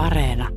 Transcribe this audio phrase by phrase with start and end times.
[0.00, 0.48] Areena.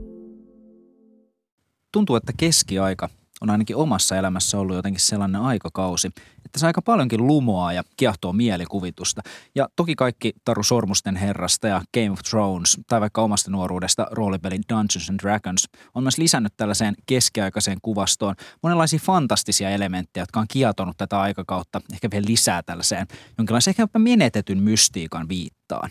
[1.91, 3.09] Tuntuu, että keskiaika
[3.41, 6.07] on ainakin omassa elämässä ollut jotenkin sellainen aikakausi,
[6.45, 9.21] että se aika paljonkin lumoaa ja kiehtoo mielikuvitusta.
[9.55, 14.59] Ja toki kaikki Taru Sormusten herrasta ja Game of Thrones tai vaikka omasta nuoruudesta roolipeli
[14.69, 20.97] Dungeons and Dragons on myös lisännyt tällaiseen keskiaikaiseen kuvastoon monenlaisia fantastisia elementtejä, jotka on kietonut
[20.97, 25.89] tätä aikakautta ehkä vielä lisää tällaiseen jonkinlaisen ehkä jopa menetetyn mystiikan viittaan.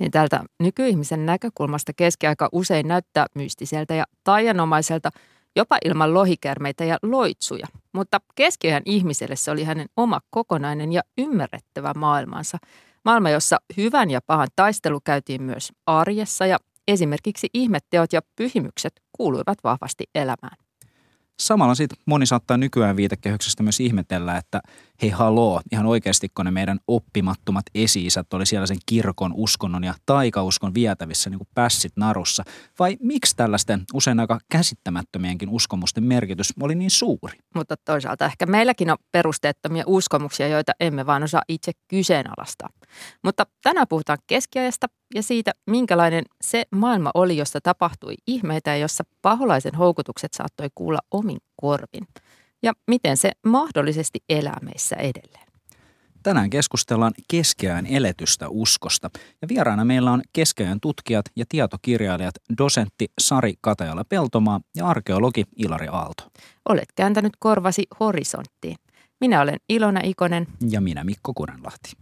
[0.00, 5.10] Niin tältä nykyihmisen näkökulmasta keskiaika usein näyttää mystiseltä ja taianomaiselta–
[5.56, 7.66] jopa ilman lohikärmeitä ja loitsuja.
[7.92, 12.58] Mutta keskiajan ihmiselle se oli hänen oma kokonainen ja ymmärrettävä maailmansa.
[13.04, 19.58] Maailma, jossa hyvän ja pahan taistelu käytiin myös arjessa ja esimerkiksi ihmetteot ja pyhimykset kuuluivat
[19.64, 20.56] vahvasti elämään.
[21.40, 24.60] Samalla sitten moni saattaa nykyään viitekehyksestä myös ihmetellä, että
[25.02, 29.94] hei haloo, ihan oikeasti kun ne meidän oppimattomat esi oli siellä sen kirkon, uskonnon ja
[30.06, 32.44] taikauskon vietävissä niin kuin pässit narussa.
[32.78, 37.38] Vai miksi tällaisten usein aika käsittämättömienkin uskomusten merkitys oli niin suuri?
[37.54, 42.68] Mutta toisaalta ehkä meilläkin on perusteettomia uskomuksia, joita emme vaan osaa itse kyseenalaistaa.
[43.22, 49.04] Mutta tänään puhutaan keskiajasta ja siitä, minkälainen se maailma oli, jossa tapahtui ihmeitä ja jossa
[49.22, 52.08] paholaisen houkutukset saattoi kuulla omin korvin.
[52.62, 55.44] Ja miten se mahdollisesti elää meissä edelleen.
[56.22, 59.10] Tänään keskustellaan keskeään eletystä uskosta.
[59.42, 66.30] Ja vieraana meillä on keskeään tutkijat ja tietokirjailijat dosentti Sari Katajala-Peltomaa ja arkeologi Ilari Aalto.
[66.68, 68.76] Olet kääntänyt korvasi horisonttiin.
[69.20, 70.46] Minä olen Ilona Ikonen.
[70.70, 71.92] Ja minä Mikko Kurenlahti.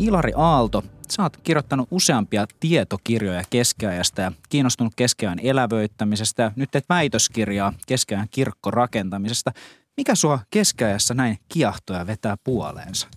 [0.00, 7.72] Ilari Aalto, sä oot kirjoittanut useampia tietokirjoja keskiajasta ja kiinnostunut keskeään elävöittämisestä nyt teet väitöskirjaa
[7.86, 9.52] keskeään kirkkorakentamisesta.
[9.96, 13.08] Mikä sua keskiajassa näin kiahtoja vetää puoleensa?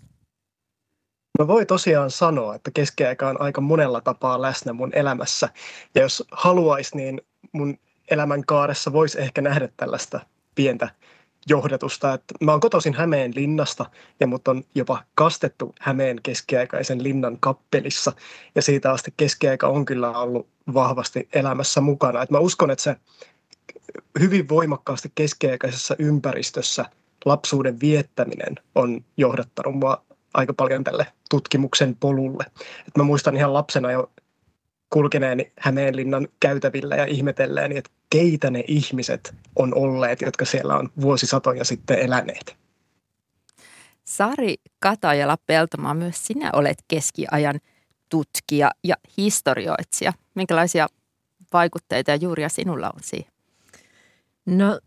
[1.40, 5.50] No voi tosiaan sanoa, että keskiaika on aika monella tapaa läsnä mun elämässä.
[5.96, 7.78] Ja jos haluaisi, niin mun
[8.12, 10.20] elämän kaaressa voisi ehkä nähdä tällaista
[10.56, 10.90] pientä
[11.48, 12.14] johdatusta.
[12.14, 13.86] Että mä oon kotoisin Hämeen linnasta
[14.20, 18.12] ja mut on jopa kastettu Hämeen keskiaikaisen linnan kappelissa.
[18.56, 22.24] Ja siitä asti keskiaika on kyllä ollut vahvasti elämässä mukana.
[22.24, 22.96] Et mä uskon, että se
[24.20, 26.86] hyvin voimakkaasti keskiaikaisessa ympäristössä
[27.26, 32.46] lapsuuden viettäminen on johdattanut mua aika paljon tälle tutkimuksen polulle.
[32.88, 34.12] Et mä muistan ihan lapsena jo
[34.94, 41.64] kulkeneeni Hämeenlinnan käytävillä ja ihmetelleeni, että keitä ne ihmiset on olleet, jotka siellä on vuosisatoja
[41.64, 42.56] sitten eläneet.
[44.04, 47.60] Sari Katajala-Peltomaa, myös sinä olet keskiajan
[48.10, 50.14] tutkija ja historioitsija.
[50.36, 50.88] Minkälaisia
[51.54, 53.32] vaikutteita ja juuria sinulla on siihen?
[54.46, 54.80] No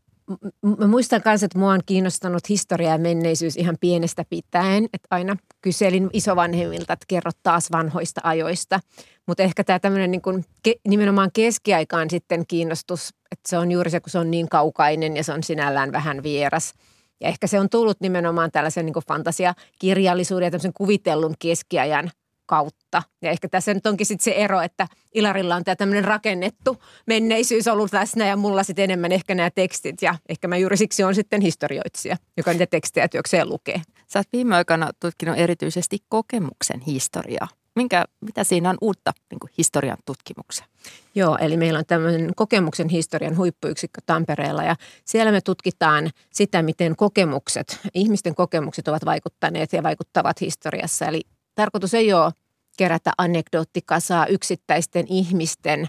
[0.78, 4.84] mä muistan myös, että mua on kiinnostanut historia ja menneisyys ihan pienestä pitäen.
[4.84, 8.80] Että aina kyselin isovanhemmilta, että kerro taas vanhoista ajoista.
[9.26, 10.44] Mutta ehkä tämä tämmöinen niin
[10.88, 15.24] nimenomaan keskiaikaan sitten kiinnostus, että se on juuri se, kun se on niin kaukainen ja
[15.24, 16.74] se on sinällään vähän vieras.
[17.20, 22.10] Ja ehkä se on tullut nimenomaan tällaisen niin fantasiakirjallisuuden ja tämmöisen kuvitellun keskiajan–
[22.46, 23.02] kautta.
[23.22, 27.68] Ja ehkä tässä nyt onkin sitten se ero, että Ilarilla on tämä tämmöinen rakennettu menneisyys
[27.68, 30.02] ollut läsnä ja mulla sitten enemmän ehkä nämä tekstit.
[30.02, 33.82] Ja ehkä mä juuri siksi on sitten historioitsija, joka niitä tekstejä työkseen lukee.
[34.06, 37.48] Sä oot viime aikana tutkinut erityisesti kokemuksen historiaa.
[37.76, 40.66] Minkä, mitä siinä on uutta niin kuin historian tutkimuksen?
[41.14, 46.96] Joo, eli meillä on tämmöinen kokemuksen historian huippuyksikkö Tampereella ja siellä me tutkitaan sitä, miten
[46.96, 51.06] kokemukset, ihmisten kokemukset ovat vaikuttaneet ja vaikuttavat historiassa.
[51.06, 51.20] Eli
[51.56, 52.32] tarkoitus ei ole
[52.78, 55.86] kerätä anekdoottikasaa yksittäisten ihmisten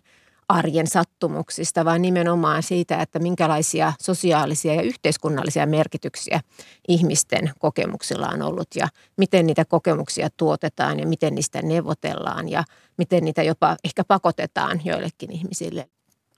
[0.49, 6.39] arjen sattumuksista, vaan nimenomaan siitä, että minkälaisia sosiaalisia ja yhteiskunnallisia merkityksiä
[6.87, 12.63] ihmisten kokemuksilla on ollut ja miten niitä kokemuksia tuotetaan ja miten niistä neuvotellaan ja
[12.97, 15.89] miten niitä jopa ehkä pakotetaan joillekin ihmisille.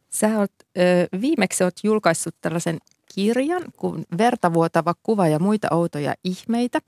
[0.09, 2.78] Sä oot, ö, viimeksi oot julkaissut tällaisen
[3.16, 6.79] kirjan kuin Vertavuotava kuva ja muita outoja ihmeitä.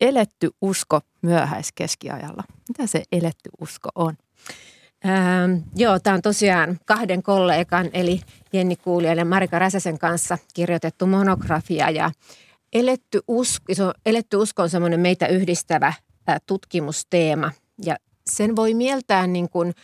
[0.00, 2.44] Eletty usko myöhäiskeskiajalla.
[2.68, 4.16] Mitä se eletty usko on?
[5.06, 8.20] Ähm, joo, tämä on tosiaan kahden kollegan, eli
[8.52, 11.90] Jenni Kuulijan ja Marika Räsäsen kanssa kirjoitettu monografia.
[11.90, 12.10] Ja
[12.72, 13.64] eletty, usko,
[14.06, 15.86] eletty usko on semmoinen meitä yhdistävä
[16.28, 17.50] äh, tutkimusteema.
[17.84, 19.74] Ja sen voi mieltää niin kuin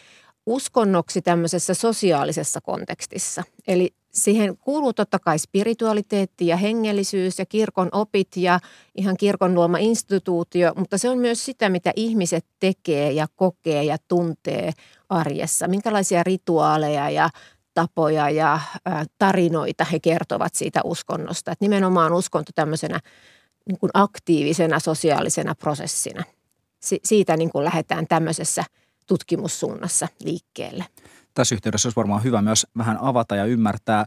[0.47, 3.43] uskonnoksi tämmöisessä sosiaalisessa kontekstissa.
[3.69, 8.61] Eli siihen kuuluu totta kai spiritualiteetti ja hengellisyys ja kirkon opit ja
[8.95, 13.97] ihan kirkon luoma instituutio, mutta se on myös sitä, mitä ihmiset tekee ja kokee ja
[14.09, 14.73] tuntee
[15.09, 15.69] arjessa.
[15.69, 17.31] Minkälaisia rituaaleja ja
[17.75, 18.61] tapoja ja
[19.19, 21.53] tarinoita he kertovat siitä uskonnosta.
[21.53, 23.01] Että nimenomaan uskonto tämmöisenä
[23.67, 26.25] niin aktiivisena sosiaalisena prosessina.
[26.81, 28.65] Si- siitä niin kuin lähdetään tämmöisessä
[29.07, 30.85] tutkimussuunnassa liikkeelle.
[31.35, 34.07] Tässä yhteydessä olisi varmaan hyvä myös vähän avata ja ymmärtää,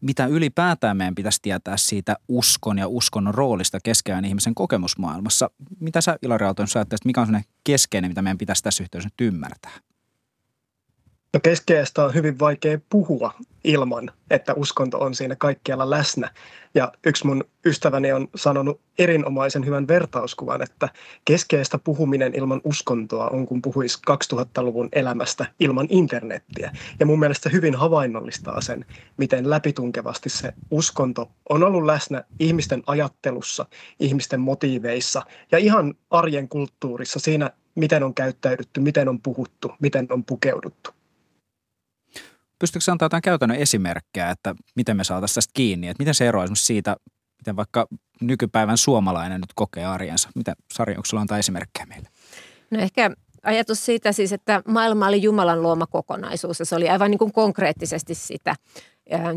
[0.00, 5.50] mitä ylipäätään meidän pitäisi tietää siitä uskon ja uskonnon roolista keskeään ihmisen kokemusmaailmassa.
[5.80, 9.28] Mitä sä Ilari Aaltonen ajattelet, mikä on sellainen keskeinen, mitä meidän pitäisi tässä yhteydessä nyt
[9.34, 9.72] ymmärtää?
[11.36, 13.34] No keskeistä on hyvin vaikea puhua
[13.64, 16.30] ilman, että uskonto on siinä kaikkialla läsnä.
[16.74, 20.88] Ja yksi mun ystäväni on sanonut erinomaisen hyvän vertauskuvan, että
[21.24, 26.72] keskeistä puhuminen ilman uskontoa on kun puhuisi 2000-luvun elämästä ilman internettiä.
[27.00, 28.84] Ja mun mielestä hyvin havainnollistaa sen,
[29.16, 33.66] miten läpitunkevasti se uskonto on ollut läsnä ihmisten ajattelussa,
[34.00, 35.22] ihmisten motiiveissa
[35.52, 40.95] ja ihan arjen kulttuurissa siinä, miten on käyttäydytty, miten on puhuttu, miten on pukeuduttu.
[42.58, 45.88] Pystytkö antaa jotain käytännön esimerkkejä, että miten me saataisiin tästä kiinni?
[45.88, 46.96] Että miten se eroaa siitä,
[47.38, 47.86] miten vaikka
[48.20, 50.28] nykypäivän suomalainen nyt kokee arjensa?
[50.34, 52.08] Mitä, Sari, onko sulla antaa esimerkkejä meille?
[52.70, 53.10] No ehkä
[53.42, 57.32] ajatus siitä siis, että maailma oli Jumalan luoma kokonaisuus ja se oli aivan niin kuin
[57.32, 58.56] konkreettisesti sitä.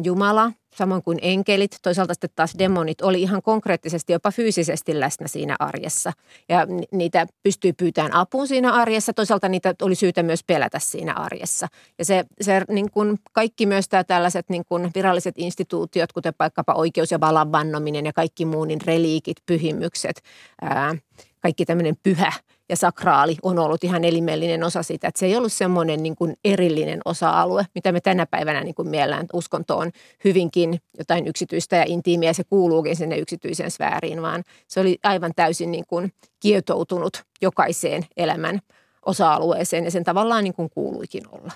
[0.03, 5.55] Jumala, samoin kuin enkelit, toisaalta sitten taas demonit, oli ihan konkreettisesti, jopa fyysisesti läsnä siinä
[5.59, 6.11] arjessa.
[6.49, 11.67] Ja niitä pystyy pyytämään apuun siinä arjessa, toisaalta niitä oli syytä myös pelätä siinä arjessa.
[11.99, 16.73] Ja se, se niin kuin kaikki myös tämä tällaiset niin kuin viralliset instituutiot, kuten vaikkapa
[16.73, 20.21] oikeus- ja valan vannominen ja kaikki muu, niin reliikit, pyhimykset,
[20.61, 20.95] ää,
[21.39, 22.33] kaikki tämmöinen pyhä
[22.69, 25.07] ja sakraali on ollut ihan elimellinen osa sitä.
[25.07, 28.89] Että se ei ollut semmoinen niin kuin erillinen osa-alue, mitä me tänä päivänä niin kuin
[28.89, 29.25] mielään.
[29.33, 29.91] Uskonto on
[30.23, 35.71] hyvinkin jotain yksityistä ja intiimiä, se kuuluukin sinne yksityiseen sfääriin, vaan se oli aivan täysin
[35.71, 38.59] niin kuin kietoutunut jokaiseen elämän
[39.05, 41.51] osa-alueeseen ja sen tavallaan niin kuin kuuluikin olla.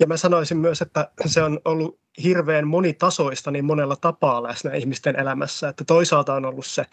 [0.00, 5.20] Ja mä sanoisin myös, että se on ollut hirveän monitasoista niin monella tapaa läsnä ihmisten
[5.20, 5.68] elämässä.
[5.68, 6.86] Että toisaalta on ollut se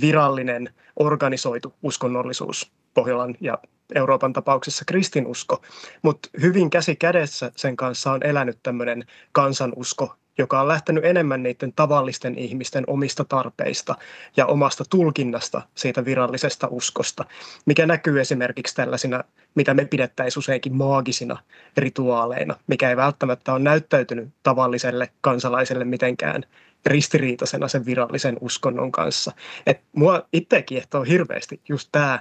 [0.00, 3.58] virallinen organisoitu uskonnollisuus Pohjolan ja
[3.94, 5.62] Euroopan tapauksessa kristinusko,
[6.02, 11.72] mutta hyvin käsi kädessä sen kanssa on elänyt tämmöinen kansanusko, joka on lähtenyt enemmän niiden
[11.72, 13.94] tavallisten ihmisten omista tarpeista
[14.36, 17.24] ja omasta tulkinnasta siitä virallisesta uskosta,
[17.66, 19.24] mikä näkyy esimerkiksi tällaisina,
[19.54, 21.38] mitä me pidettäisiin useinkin maagisina
[21.76, 26.44] rituaaleina, mikä ei välttämättä ole näyttäytynyt tavalliselle kansalaiselle mitenkään
[26.86, 29.32] ristiriitaisena sen virallisen uskonnon kanssa.
[29.66, 32.20] Et mua itse kiehtoo hirveästi just tämä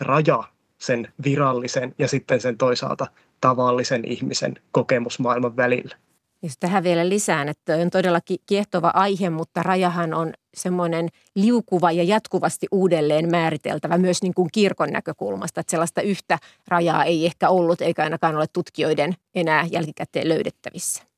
[0.00, 0.44] raja
[0.78, 3.06] sen virallisen ja sitten sen toisaalta
[3.40, 5.96] tavallisen ihmisen kokemusmaailman välillä.
[6.42, 12.02] Jos tähän vielä lisään, että on todella kiehtova aihe, mutta rajahan on semmoinen liukuva ja
[12.02, 15.60] jatkuvasti uudelleen määriteltävä myös niin kuin kirkon näkökulmasta.
[15.60, 21.09] Että sellaista yhtä rajaa ei ehkä ollut eikä ainakaan ole tutkijoiden enää jälkikäteen löydettävissä.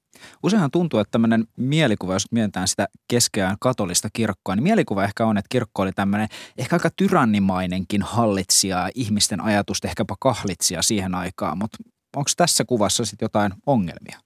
[0.43, 5.39] Useinhan tuntuu, että tämmöinen mielikuva, jos mietitään sitä keskeään katolista kirkkoa, niin mielikuva ehkä on,
[5.39, 6.29] että kirkko oli tämmöinen
[6.59, 11.79] ehkä aika tyrannimainenkin hallitsija, ihmisten ajatusta ehkäpä kahlitsija siihen aikaan, mutta
[12.17, 14.19] onko tässä kuvassa sitten jotain ongelmia?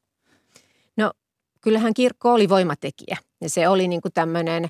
[0.96, 1.12] No
[1.60, 4.69] kyllähän kirkko oli voimatekijä ja se oli niin kuin tämmöinen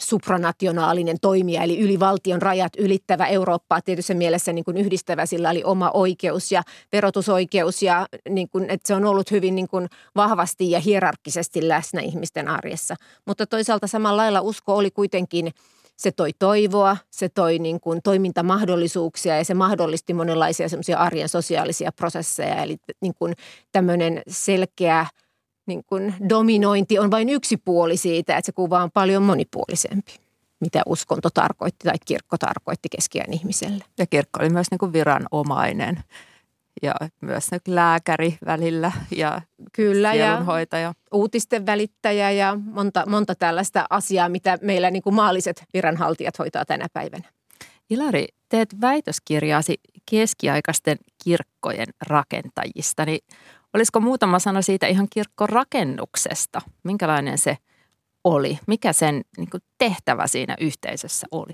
[0.00, 5.26] supranationaalinen toimija, eli yli valtion rajat ylittävä Eurooppaa tietyssä mielessä niin kuin yhdistävä.
[5.26, 6.62] Sillä oli oma oikeus ja
[6.92, 12.00] verotusoikeus ja niin kuin, että se on ollut hyvin niin kuin vahvasti ja hierarkkisesti läsnä
[12.00, 12.94] ihmisten arjessa.
[13.26, 15.52] Mutta toisaalta samalla lailla usko oli kuitenkin
[15.96, 21.92] se toi toivoa, se toi niin kuin toimintamahdollisuuksia ja se mahdollisti monenlaisia semmoisia arjen sosiaalisia
[21.92, 22.62] prosesseja.
[22.62, 23.34] Eli niin kuin
[23.72, 25.06] tämmöinen selkeä–
[25.66, 30.26] niin kuin dominointi on vain yksi puoli siitä, että se kuva on paljon monipuolisempi
[30.60, 33.84] mitä uskonto tarkoitti tai kirkko tarkoitti keskiään ihmiselle.
[33.98, 35.98] Ja kirkko oli myös niin kuin viranomainen
[36.82, 39.42] ja myös lääkäri välillä ja
[39.72, 40.82] Kyllä, sielunhoitaja.
[40.82, 46.64] ja uutisten välittäjä ja monta, monta tällaista asiaa, mitä meillä niin kuin maalliset viranhaltijat hoitaa
[46.64, 47.28] tänä päivänä.
[47.90, 49.80] Ilari, teet väitöskirjaasi
[50.10, 53.20] keskiaikaisten kirkkojen rakentajista, niin
[53.76, 56.60] Olisiko muutama sana siitä ihan kirkkorakennuksesta?
[56.82, 57.58] Minkälainen se
[58.24, 58.58] oli?
[58.66, 61.52] Mikä sen niin kuin, tehtävä siinä yhteisössä oli?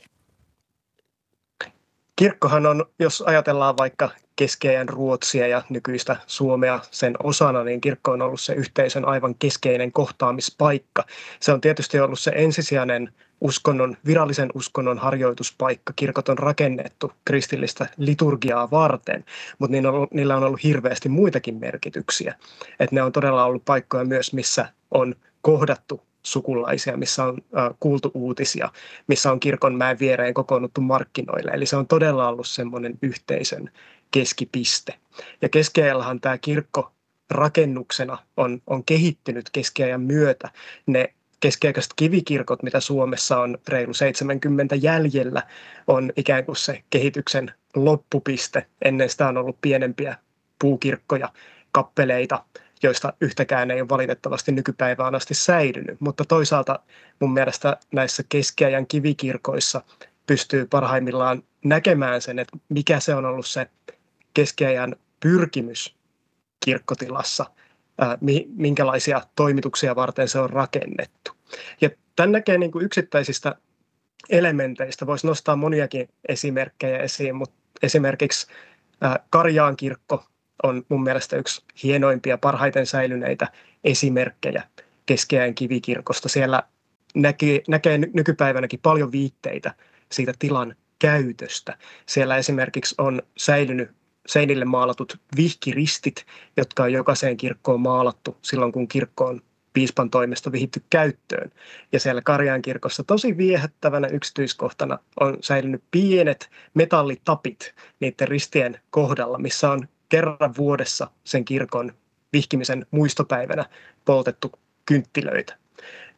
[2.16, 8.22] Kirkkohan on, jos ajatellaan vaikka keskeään Ruotsia ja nykyistä Suomea sen osana, niin kirkko on
[8.22, 11.04] ollut se yhteisön aivan keskeinen kohtaamispaikka.
[11.40, 13.12] Se on tietysti ollut se ensisijainen
[13.42, 15.92] uskonnon, virallisen uskonnon harjoituspaikka.
[15.96, 19.24] Kirkot on rakennettu kristillistä liturgiaa varten,
[19.58, 19.72] mutta
[20.10, 22.34] niillä on, ollut hirveästi muitakin merkityksiä.
[22.80, 27.38] Et ne on todella ollut paikkoja myös, missä on kohdattu sukulaisia, missä on
[27.80, 28.68] kuultu uutisia,
[29.06, 31.50] missä on kirkonmäen viereen kokoonnuttu markkinoille.
[31.50, 33.70] Eli se on todella ollut semmoinen yhteisön
[34.10, 34.94] keskipiste.
[35.42, 36.92] Ja keskiajallahan tämä kirkko
[37.30, 40.50] rakennuksena on, on kehittynyt keskiajan myötä.
[40.86, 45.42] Ne keskiaikaiset kivikirkot, mitä Suomessa on reilu 70 jäljellä,
[45.86, 48.66] on ikään kuin se kehityksen loppupiste.
[48.84, 50.16] Ennen sitä on ollut pienempiä
[50.58, 51.28] puukirkkoja,
[51.72, 52.44] kappeleita,
[52.82, 56.00] joista yhtäkään ei ole valitettavasti nykypäivään asti säilynyt.
[56.00, 56.80] Mutta toisaalta
[57.20, 59.82] mun mielestä näissä keskiajan kivikirkoissa
[60.26, 63.66] pystyy parhaimmillaan näkemään sen, että mikä se on ollut se
[64.34, 65.96] keskiajan pyrkimys
[66.64, 67.46] kirkkotilassa,
[68.56, 71.32] minkälaisia toimituksia varten se on rakennettu.
[71.80, 73.54] Ja tämän näkee niin kuin yksittäisistä
[74.30, 75.06] elementeistä.
[75.06, 78.46] Voisi nostaa moniakin esimerkkejä esiin, mutta esimerkiksi
[79.30, 80.24] Karjaan kirkko
[80.62, 83.48] on mun mielestä yksi hienoimpia, parhaiten säilyneitä
[83.84, 84.62] esimerkkejä
[85.06, 86.28] keskeään kivikirkosta.
[86.28, 86.62] Siellä
[87.14, 89.74] näkee, näkee nykypäivänäkin paljon viitteitä
[90.12, 91.78] siitä tilan käytöstä.
[92.06, 93.90] Siellä esimerkiksi on säilynyt
[94.26, 96.26] seinille maalatut vihkiristit,
[96.56, 99.40] jotka on jokaiseen kirkkoon maalattu silloin, kun kirkko on
[99.72, 101.52] piispan toimesta vihitty käyttöön.
[101.92, 109.70] Ja siellä Karjaan kirkossa tosi viehättävänä yksityiskohtana on säilynyt pienet metallitapit niiden ristien kohdalla, missä
[109.70, 111.92] on kerran vuodessa sen kirkon
[112.32, 113.64] vihkimisen muistopäivänä
[114.04, 114.52] poltettu
[114.86, 115.56] kynttilöitä.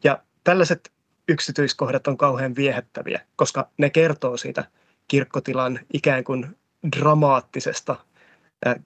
[0.03, 0.91] Ja tällaiset
[1.27, 4.65] yksityiskohdat on kauhean viehättäviä, koska ne kertoo siitä
[5.07, 6.57] kirkkotilan ikään kuin
[6.99, 7.95] dramaattisesta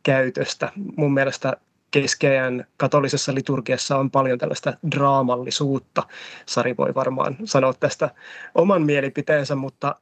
[0.04, 0.72] käytöstä.
[0.98, 1.54] Mun mielestä
[1.92, 6.04] keskeään katolisessa liturgiassa on paljon tällaista draamallisuutta.
[6.46, 8.10] Sari voi varmaan sanoa tästä
[8.56, 9.96] oman mielipiteensä, mutta,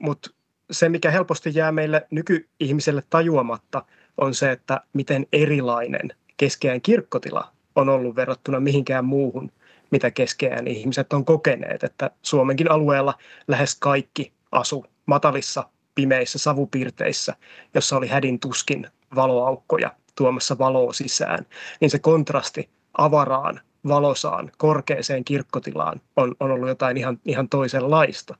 [0.00, 0.30] mutta
[0.70, 3.84] se, mikä helposti jää meille nykyihmiselle tajuamatta,
[4.16, 9.52] on se, että miten erilainen keskeään kirkkotila on ollut verrattuna mihinkään muuhun,
[9.90, 11.84] mitä keskeään ihmiset on kokeneet.
[11.84, 13.14] Että Suomenkin alueella
[13.48, 17.34] lähes kaikki asu matalissa, pimeissä savupiirteissä,
[17.74, 21.46] jossa oli hädin tuskin valoaukkoja tuomassa valoa sisään,
[21.80, 28.36] niin se kontrasti avaraan, valosaan, korkeaseen kirkkotilaan on, on ollut jotain ihan, ihan toisenlaista.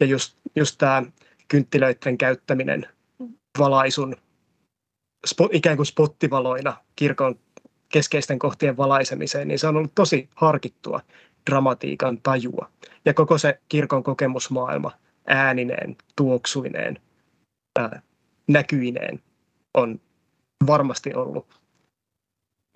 [0.00, 1.02] Ja just, just tämä
[1.48, 2.86] kynttilöiden käyttäminen
[3.58, 4.16] valaisun
[5.26, 7.38] spot, ikään kuin spottivaloina kirkon
[7.88, 11.00] keskeisten kohtien valaisemiseen, niin se on ollut tosi harkittua
[11.50, 12.70] dramatiikan tajua.
[13.04, 14.92] Ja koko se kirkon kokemusmaailma
[15.26, 16.98] äänineen, tuoksuineen,
[17.78, 18.02] ää,
[18.48, 19.20] näkyineen
[19.74, 20.00] on
[20.66, 21.60] varmasti ollut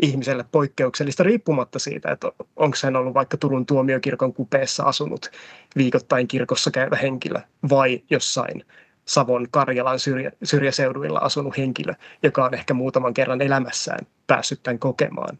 [0.02, 5.30] ihmiselle poikkeuksellista riippumatta siitä, että onko hän ollut vaikka Turun tuomiokirkon kupeessa asunut
[5.76, 7.40] viikoittain kirkossa käyvä henkilö
[7.70, 8.64] vai jossain
[9.04, 15.38] Savon Karjalan syrjä, syrjäseuduilla asunut henkilö, joka on ehkä muutaman kerran elämässään päässyt tämän kokemaan.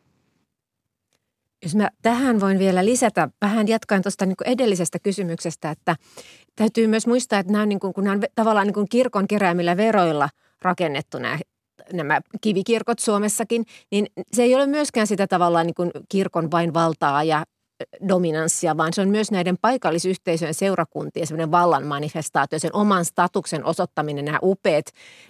[1.62, 5.97] Jos mä tähän voin vielä lisätä, vähän jatkaen tuosta niin edellisestä kysymyksestä, että
[6.57, 9.29] täytyy myös muistaa, että nämä on, niin kuin, kun nämä on tavallaan niin kuin kirkon
[9.29, 10.29] keräämillä veroilla
[10.62, 11.38] rakennettu nämä
[11.93, 17.25] nämä kivikirkot Suomessakin, niin se ei ole myöskään sitä tavallaan niin kuin kirkon vain valtaa
[17.25, 17.45] ja
[18.08, 24.25] dominanssia, vaan se on myös näiden paikallisyhteisöjen seurakuntien semmoinen vallan manifestaatio, sen oman statuksen osoittaminen,
[24.25, 24.84] nämä upeat,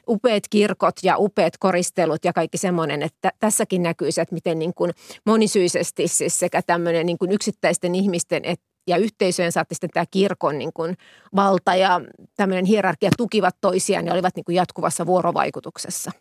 [0.08, 4.74] upeat kirkot ja upeat koristelut ja kaikki semmoinen, että tässäkin näkyy se, että miten niin
[4.74, 4.92] kuin
[5.26, 10.58] monisyisesti siis sekä tämmöinen niin kuin yksittäisten ihmisten et, ja yhteisöjen saatti sitten tämä kirkon
[10.58, 10.96] niin kuin
[11.36, 12.00] valta ja
[12.36, 16.12] tämmöinen hierarkia tukivat toisiaan ja olivat niin kuin jatkuvassa vuorovaikutuksessa.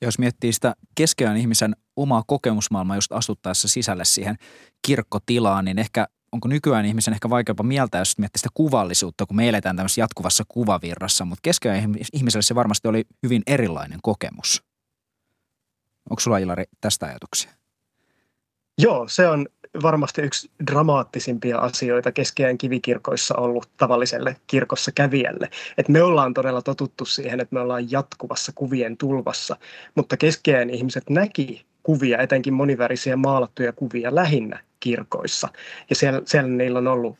[0.00, 4.36] Ja jos miettii sitä keskeään ihmisen omaa kokemusmaailmaa just astuttaessa sisälle siihen
[4.86, 9.48] kirkkotilaan, niin ehkä onko nykyään ihmisen ehkä vaikeampi mieltää, jos miettii sitä kuvallisuutta, kun me
[9.48, 14.62] eletään tämmöisessä jatkuvassa kuvavirrassa, mutta keskeään ihmiselle se varmasti oli hyvin erilainen kokemus.
[16.10, 17.50] Onko sulla Ilari tästä ajatuksia?
[18.78, 19.46] Joo, se on
[19.82, 25.50] varmasti yksi dramaattisimpia asioita keskeään kivikirkoissa ollut tavalliselle kirkossa kävijälle.
[25.78, 29.56] Et me ollaan todella totuttu siihen, että me ollaan jatkuvassa kuvien tulvassa,
[29.94, 35.48] mutta keskeään ihmiset näki kuvia, etenkin monivärisiä maalattuja kuvia lähinnä kirkoissa.
[35.90, 37.18] Ja siellä, siellä niillä on ollut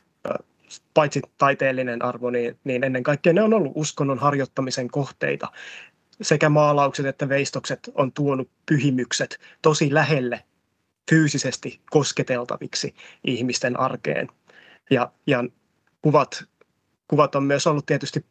[0.94, 5.52] paitsi taiteellinen arvo, niin, niin ennen kaikkea ne on ollut uskonnon harjoittamisen kohteita.
[6.22, 10.44] Sekä maalaukset että veistokset on tuonut pyhimykset tosi lähelle
[11.10, 14.28] fyysisesti kosketeltaviksi ihmisten arkeen.
[14.90, 15.44] Ja, ja
[16.02, 16.44] kuvat,
[17.08, 18.24] kuvat on myös ollut tietysti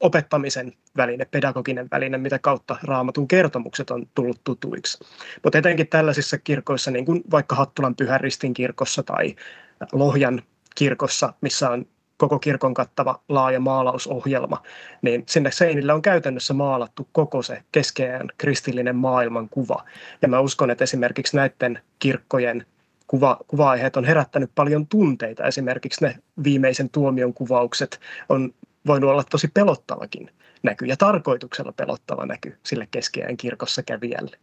[0.00, 5.04] opettamisen väline, pedagoginen väline, mitä kautta raamatun kertomukset on tullut tutuiksi.
[5.44, 9.36] Mutta etenkin tällaisissa kirkoissa, niin kuin vaikka Hattulan Pyhän Ristin kirkossa tai
[9.92, 10.42] Lohjan
[10.74, 14.62] kirkossa, missä on koko kirkon kattava laaja maalausohjelma,
[15.02, 19.84] niin sinne seinille on käytännössä maalattu koko se keskeään kristillinen maailmankuva.
[20.22, 22.66] Ja mä uskon, että esimerkiksi näiden kirkkojen
[23.06, 25.44] kuva, kuva-aiheet on herättänyt paljon tunteita.
[25.44, 28.54] Esimerkiksi ne viimeisen tuomion kuvaukset on
[28.86, 30.30] voinut olla tosi pelottavakin
[30.62, 34.36] näky ja tarkoituksella pelottava näky sille keskeään kirkossa kävijälle.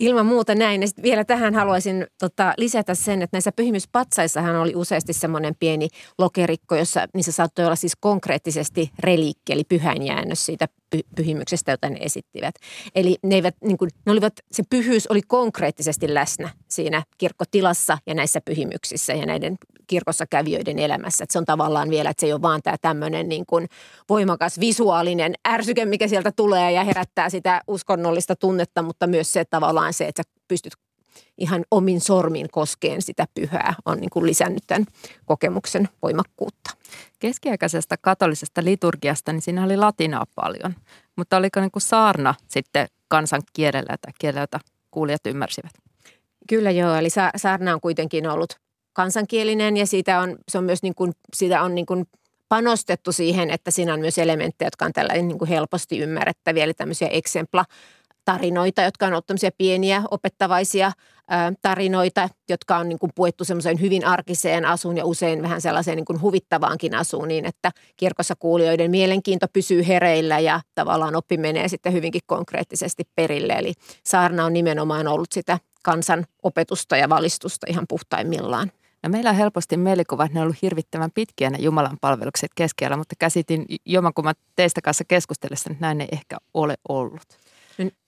[0.00, 0.82] Ilman muuta näin.
[0.82, 5.88] Ja vielä tähän haluaisin tota, lisätä sen, että näissä pyhimyspatsaissahan oli useasti semmoinen pieni
[6.18, 10.68] lokerikko, jossa niissä saattoi olla siis konkreettisesti reliikki, eli pyhäinjäännös siitä
[11.16, 12.54] pyhimyksestä, jota ne esittivät.
[12.94, 18.14] Eli ne, eivät, niin kuin, ne olivat, se pyhyys oli konkreettisesti läsnä siinä kirkkotilassa ja
[18.14, 19.56] näissä pyhimyksissä ja näiden
[19.86, 21.24] kirkossa kävijöiden elämässä.
[21.24, 23.68] Että se on tavallaan vielä, että se ei ole vaan tämä tämmöinen niin kuin
[24.08, 29.92] voimakas visuaalinen ärsyke, mikä sieltä tulee ja herättää sitä uskonnollista tunnetta, mutta myös se tavallaan
[29.92, 30.72] se, että sä pystyt
[31.38, 34.86] ihan omin sormin koskeen sitä pyhää on niin kuin lisännyt tämän
[35.24, 36.70] kokemuksen voimakkuutta.
[37.18, 40.74] Keskiaikaisesta katolisesta liturgiasta, niin siinä oli latinaa paljon,
[41.16, 44.60] mutta oliko niin kuin saarna sitten kansan kielellä tai kielellä, jota
[44.90, 45.72] kuulijat ymmärsivät?
[46.48, 48.58] Kyllä joo, eli sa- saarna on kuitenkin ollut
[48.92, 52.06] kansankielinen ja siitä on, se on myös niin kuin, siitä on niin kuin
[52.48, 56.74] panostettu siihen, että siinä on myös elementtejä, jotka on tällainen niin kuin helposti ymmärrettäviä, eli
[56.74, 57.64] tämmöisiä eksempla
[58.24, 60.92] tarinoita, jotka on ollut pieniä opettavaisia
[61.62, 66.04] tarinoita, jotka on niin kuin puettu semmoiseen hyvin arkiseen asuun ja usein vähän sellaiseen niin
[66.04, 71.92] kuin huvittavaankin asuun niin, että kirkossa kuulijoiden mielenkiinto pysyy hereillä ja tavallaan oppi menee sitten
[71.92, 73.52] hyvinkin konkreettisesti perille.
[73.52, 73.72] Eli
[74.06, 78.72] saarna on nimenomaan ollut sitä kansan opetusta ja valistusta ihan puhtaimmillaan.
[79.02, 82.96] No meillä on helposti mielikuva, että ne on ollut hirvittävän pitkiä ne Jumalan palvelukset keskellä,
[82.96, 87.38] mutta käsitin jomankumman teistä kanssa keskustellessa, että näin ei ehkä ole ollut.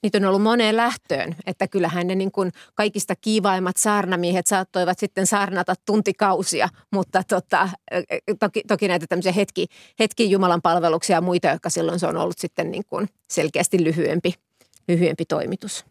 [0.02, 5.26] Niitä on ollut moneen lähtöön, että kyllähän ne niin kuin kaikista kiivaimmat saarnamiehet saattoivat sitten
[5.26, 7.68] saarnata tuntikausia, mutta tota,
[8.40, 9.66] toki, toki näitä tämmöisiä hetki,
[9.98, 14.34] hetki Jumalan palveluksia ja muita, jotka silloin se on ollut sitten niin kuin selkeästi lyhyempi,
[14.88, 15.84] lyhyempi toimitus.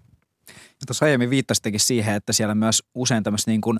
[0.47, 3.77] Ja tuossa aiemmin viittasittekin siihen, että siellä myös usein tämmöiset niin kuin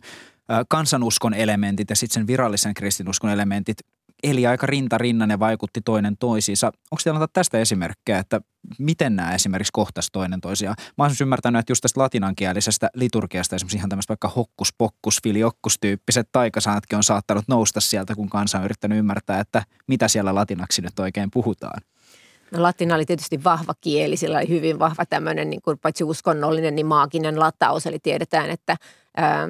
[0.70, 3.78] kansanuskon elementit ja sitten sen virallisen kristinuskon elementit
[4.24, 6.68] eli aika rinta rinnan ja vaikutti toinen toisiinsa.
[6.68, 8.42] Onko teillä tästä esimerkkejä, että
[8.80, 10.76] miten nämä esimerkiksi kohtas toinen toisiaan?
[10.98, 15.78] Mä olen ymmärtänyt, että just tästä latinankielisestä liturgiasta esimerkiksi ihan tämmöistä vaikka hokkus pokkus filiokkus
[15.82, 20.82] tyyppiset taikasanatkin on saattanut nousta sieltä, kun kansa on yrittänyt ymmärtää, että mitä siellä latinaksi
[20.82, 21.82] nyt oikein puhutaan.
[22.52, 26.76] No, latina oli tietysti vahva kieli, sillä oli hyvin vahva tämmöinen niin kuin paitsi uskonnollinen,
[26.76, 27.88] niin maaginen lataus.
[27.88, 28.78] Eli tiedetään, että
[29.18, 29.48] ää,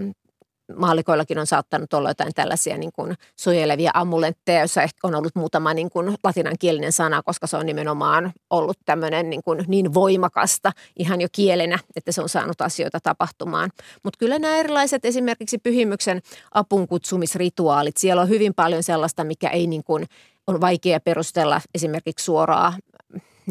[0.75, 5.73] maalikoillakin on saattanut olla jotain tällaisia niin kuin suojelevia amuletteja, joissa ehkä on ollut muutama
[5.73, 11.21] niin kuin latinankielinen sana, koska se on nimenomaan ollut tämmöinen niin, kuin niin voimakasta ihan
[11.21, 13.69] jo kielenä, että se on saanut asioita tapahtumaan.
[14.03, 16.21] Mutta kyllä nämä erilaiset esimerkiksi pyhimyksen
[16.53, 20.05] apunkutsumisrituaalit, siellä on hyvin paljon sellaista, mikä ei niin kuin
[20.47, 22.73] on vaikea perustella esimerkiksi suoraa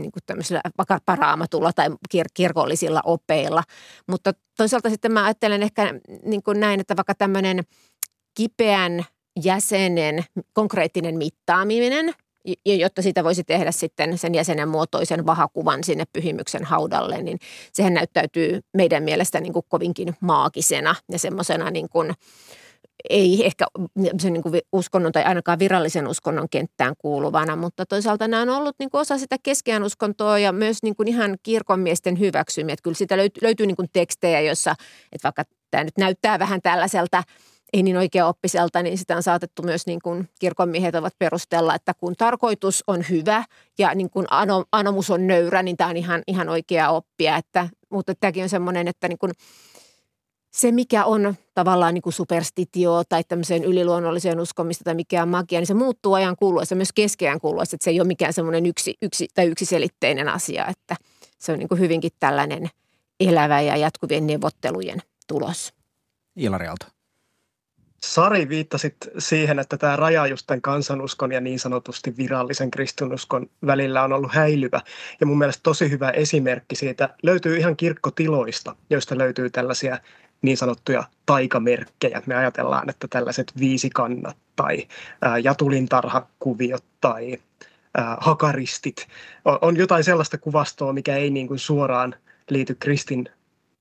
[0.03, 3.63] niin kuin tämmöisellä vaikka paraamatulla tai kir- kirkollisilla opeilla.
[4.09, 7.65] Mutta toisaalta sitten mä ajattelen ehkä niin kuin näin, että vaikka tämmöinen
[8.35, 9.05] kipeän
[9.45, 12.15] jäsenen konkreettinen mittaaminen,
[12.65, 17.39] jotta siitä voisi tehdä sitten sen jäsenen muotoisen vahakuvan sinne pyhimyksen haudalle, niin
[17.73, 22.13] sehän näyttäytyy meidän mielestä niin kuin kovinkin maagisena ja semmoisena niin kuin–
[23.11, 23.67] ei ehkä
[24.19, 28.77] sen niin kuin uskonnon tai ainakaan virallisen uskonnon kenttään kuuluvana, mutta toisaalta nämä on ollut
[28.79, 32.73] niin kuin osa sitä keskeään uskontoa ja myös niin kuin ihan kirkonmiesten hyväksymiä.
[32.73, 34.75] Että kyllä siitä löytyy, löytyy niin kuin tekstejä, joissa,
[35.13, 37.23] että vaikka tämä nyt näyttää vähän tällaiselta
[37.73, 41.95] ei niin oikea oppiselta, niin sitä on saatettu myös niin kuin kirkonmiehet ovat perustella, että
[41.95, 43.45] kun tarkoitus on hyvä
[43.79, 44.27] ja niin kuin
[44.73, 47.37] anomus on nöyrä, niin tämä on ihan, ihan oikea oppia.
[47.37, 49.33] Että, mutta tämäkin on semmoinen, että niin kuin–
[50.51, 55.59] se, mikä on tavallaan niin kuin superstitio tai tämmöiseen yliluonnolliseen uskomista tai mikä on magia,
[55.59, 58.95] niin se muuttuu ajan kuluessa, myös keskeään kuluessa, että se ei ole mikään semmoinen yksi,
[59.03, 60.97] yksi tai yksiselitteinen asia, että
[61.39, 62.71] se on niin kuin hyvinkin tällainen
[63.21, 65.75] elävä ja jatkuvien neuvottelujen tulos.
[66.37, 66.87] Ilari Aalto.
[68.03, 74.03] Sari viittasit siihen, että tämä raja just tämän kansanuskon ja niin sanotusti virallisen kristinuskon välillä
[74.03, 74.81] on ollut häilyvä.
[75.21, 79.99] Ja mun mielestä tosi hyvä esimerkki siitä löytyy ihan kirkkotiloista, joista löytyy tällaisia
[80.43, 82.23] niin sanottuja taikamerkkejä.
[82.27, 84.87] Me ajatellaan, että tällaiset viisikannat tai
[85.43, 87.39] jatulintarhakuviot tai
[88.21, 89.07] hakaristit
[89.45, 92.15] on jotain sellaista kuvastoa, mikä ei niin kuin suoraan
[92.51, 93.29] liity kristin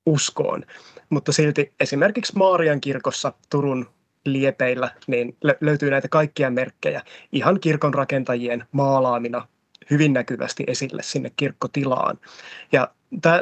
[0.05, 0.65] uskoon.
[1.09, 3.89] Mutta silti esimerkiksi Maarian kirkossa Turun
[4.25, 9.47] liepeillä niin löytyy näitä kaikkia merkkejä ihan kirkon rakentajien maalaamina
[9.89, 12.19] hyvin näkyvästi esille sinne kirkkotilaan.
[12.71, 12.87] Ja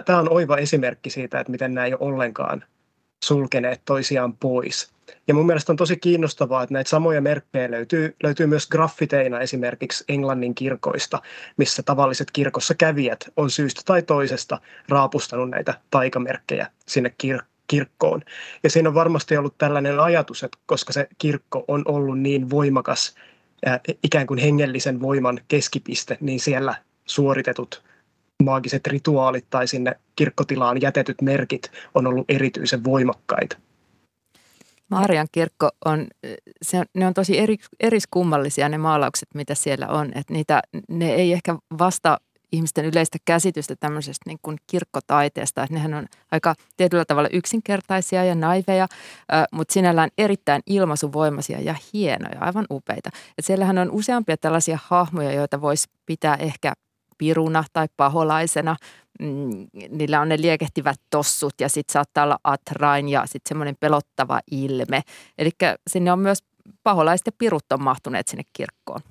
[0.05, 2.63] tämä on oiva esimerkki siitä, että miten nämä ei ole ollenkaan
[3.23, 4.91] sulkeneet toisiaan pois.
[5.27, 10.03] Ja mun mielestä on tosi kiinnostavaa, että näitä samoja merkkejä löytyy, löytyy myös graffiteina esimerkiksi
[10.09, 11.21] Englannin kirkoista,
[11.57, 18.21] missä tavalliset kirkossa kävijät on syystä tai toisesta raapustanut näitä taikamerkkejä sinne kir- kirkkoon.
[18.63, 23.15] Ja siinä on varmasti ollut tällainen ajatus, että koska se kirkko on ollut niin voimakas,
[24.03, 26.75] ikään kuin hengellisen voiman keskipiste, niin siellä
[27.05, 27.83] suoritetut
[28.43, 33.57] maagiset rituaalit tai sinne kirkkotilaan jätetyt merkit on ollut erityisen voimakkaita.
[34.89, 36.07] Maarian kirkko on,
[36.61, 40.07] se, ne on tosi eri, eriskummallisia ne maalaukset, mitä siellä on.
[40.15, 42.17] Että niitä, ne ei ehkä vastaa
[42.51, 45.63] ihmisten yleistä käsitystä tämmöisestä niin kuin kirkkotaiteesta.
[45.63, 48.87] Että nehän on aika tietyllä tavalla yksinkertaisia ja naiveja,
[49.51, 53.09] mutta sinällään erittäin ilmaisuvoimaisia ja hienoja, aivan upeita.
[53.37, 56.73] Et siellähän on useampia tällaisia hahmoja, joita voisi pitää ehkä
[57.17, 58.75] piruna tai paholaisena.
[59.19, 64.39] Mm, niillä on ne liekehtivät tossut ja sitten saattaa olla atrain ja sitten semmoinen pelottava
[64.51, 65.01] ilme.
[65.37, 65.51] Eli
[65.89, 66.43] sinne on myös
[66.83, 69.01] paholaiset ja pirut on mahtuneet sinne kirkkoon.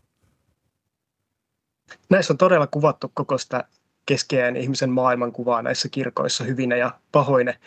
[2.10, 3.64] Näissä on todella kuvattu koko sitä
[4.06, 7.58] keskeään ihmisen maailmankuvaa näissä kirkoissa hyvinä ja pahoine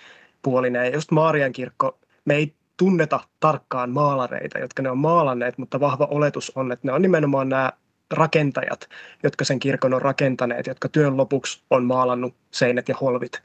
[0.41, 0.87] puoline.
[0.87, 6.07] Ja just Maarian kirkko, me ei tunneta tarkkaan maalareita, jotka ne on maalanneet, mutta vahva
[6.11, 7.73] oletus on, että ne on nimenomaan nämä
[8.11, 8.89] rakentajat,
[9.23, 13.41] jotka sen kirkon on rakentaneet, jotka työn lopuksi on maalannut seinät ja holvit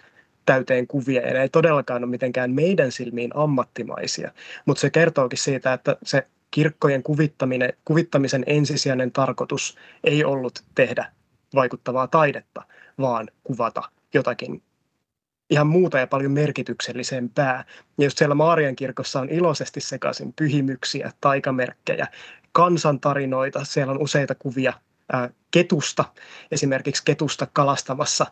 [0.47, 1.27] täyteen kuvia.
[1.27, 4.33] Ja ne ei todellakaan ole mitenkään meidän silmiin ammattimaisia,
[4.67, 11.13] mutta se kertookin siitä, että se kirkkojen kuvittaminen, kuvittamisen ensisijainen tarkoitus ei ollut tehdä
[11.55, 12.63] vaikuttavaa taidetta,
[12.99, 13.83] vaan kuvata
[14.15, 14.63] jotakin
[15.51, 17.65] ihan muuta ja paljon merkityksellisempää.
[17.99, 22.07] Ja just siellä Maarian kirkossa on iloisesti sekaisin pyhimyksiä, taikamerkkejä,
[22.55, 23.65] kansantarinoita.
[23.65, 24.73] Siellä on useita kuvia
[25.13, 26.05] ää, ketusta,
[26.51, 28.27] esimerkiksi ketusta kalastamassa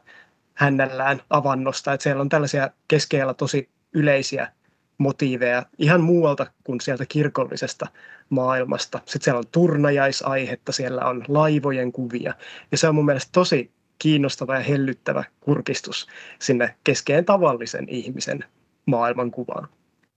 [0.54, 1.92] hännällään avannosta.
[1.92, 4.52] Että siellä on tällaisia keskellä tosi yleisiä
[4.98, 7.86] motiiveja ihan muualta kuin sieltä kirkollisesta
[8.30, 8.98] maailmasta.
[8.98, 12.34] Sitten siellä on turnajaisaihetta, siellä on laivojen kuvia
[12.72, 16.06] ja se on mun mielestä tosi kiinnostava ja hellyttävä kurkistus
[16.38, 18.44] sinne keskeen tavallisen ihmisen
[18.86, 19.68] maailmankuvaan.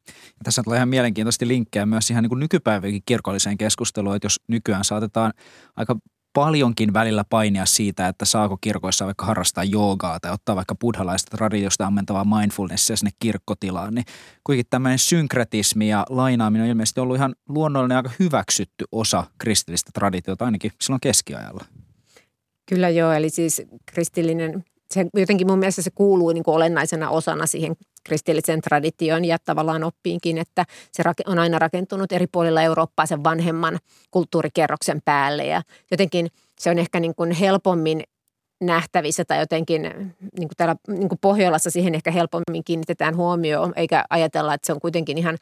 [0.08, 4.84] Ja tässä tulee ihan mielenkiintoisesti linkkejä myös ihan niin nykypäivänkin kirkolliseen keskusteluun, että jos nykyään
[4.84, 5.34] saatetaan
[5.76, 5.96] aika
[6.36, 11.86] paljonkin välillä painia siitä, että saako kirkoissa vaikka harrastaa joogaa tai ottaa vaikka buddhalaista traditiosta
[11.86, 14.06] ammentavaa mindfulnessia sinne kirkkotilaan, niin
[14.44, 20.46] kuitenkin tämmöinen synkretismi ja lainaaminen on ilmeisesti ollut ihan luonnollinen aika hyväksytty osa kristillistä traditiota
[20.46, 21.66] ainakin silloin keskiajalla.
[22.70, 27.46] Kyllä joo, eli siis kristillinen se jotenkin mun mielestä se kuuluu niin kuin olennaisena osana
[27.46, 33.24] siihen kristilliseen traditioon ja tavallaan oppiinkin, että se on aina rakentunut eri puolilla Eurooppaa sen
[33.24, 33.80] vanhemman
[34.12, 35.46] kulttuurikerroksen päälle.
[35.46, 36.28] Ja jotenkin
[36.60, 38.04] se on ehkä niin kuin helpommin
[38.64, 44.04] nähtävissä tai jotenkin niin kuin täällä niin kuin Pohjolassa siihen ehkä helpommin kiinnitetään huomioon, eikä
[44.10, 45.38] ajatella, että se on kuitenkin ihan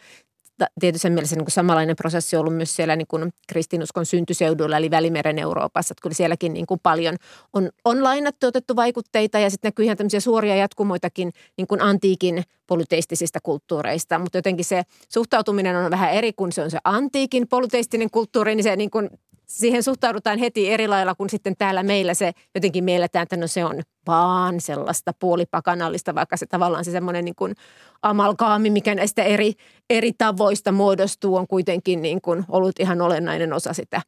[0.80, 5.39] tietyssä mielessä niin kuin samanlainen prosessi ollut myös siellä niin kuin kristinuskon syntyseudulla, eli Välimeren
[5.39, 5.94] Euroopassa.
[5.94, 7.16] Että kyllä sielläkin niin kuin paljon
[7.54, 12.44] on, on lainattu, otettu vaikutteita ja sitten näkyy ihan tämmöisiä suoria jatkumoitakin niin kuin antiikin
[12.68, 14.20] polyteistisista kulttuureista.
[14.20, 18.63] Mutta jotenkin se suhtautuminen on vähän eri, kun se on se antiikin polyteistinen kulttuuri, niin
[18.63, 19.10] se niin kuin
[19.47, 23.65] siihen suhtaudutaan heti eri lailla kuin sitten täällä meillä se jotenkin mielletään, että no se
[23.65, 27.56] on vaan sellaista puolipakanallista, vaikka se tavallaan se semmoinen niin kuin
[28.01, 29.53] amalgaami, mikä näistä eri,
[29.89, 34.01] eri tavoista muodostuu, on kuitenkin niin kuin ollut ihan olennainen osa sitä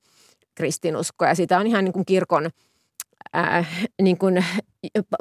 [0.56, 1.28] kristinuskoa.
[1.28, 2.50] Ja sitä on ihan niin kuin kirkon
[3.36, 4.46] äh, niin kuin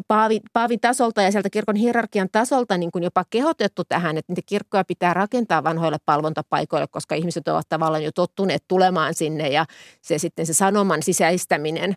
[0.08, 4.42] paavin, paavin tasolta ja sieltä kirkon hierarkian tasolta niin kuin jopa kehotettu tähän, että niitä
[4.46, 9.66] kirkkoja pitää rakentaa vanhoille palvontapaikoille, koska ihmiset ovat tavallaan jo tottuneet tulemaan sinne ja
[10.02, 11.94] se sitten se sanoman sisäistäminen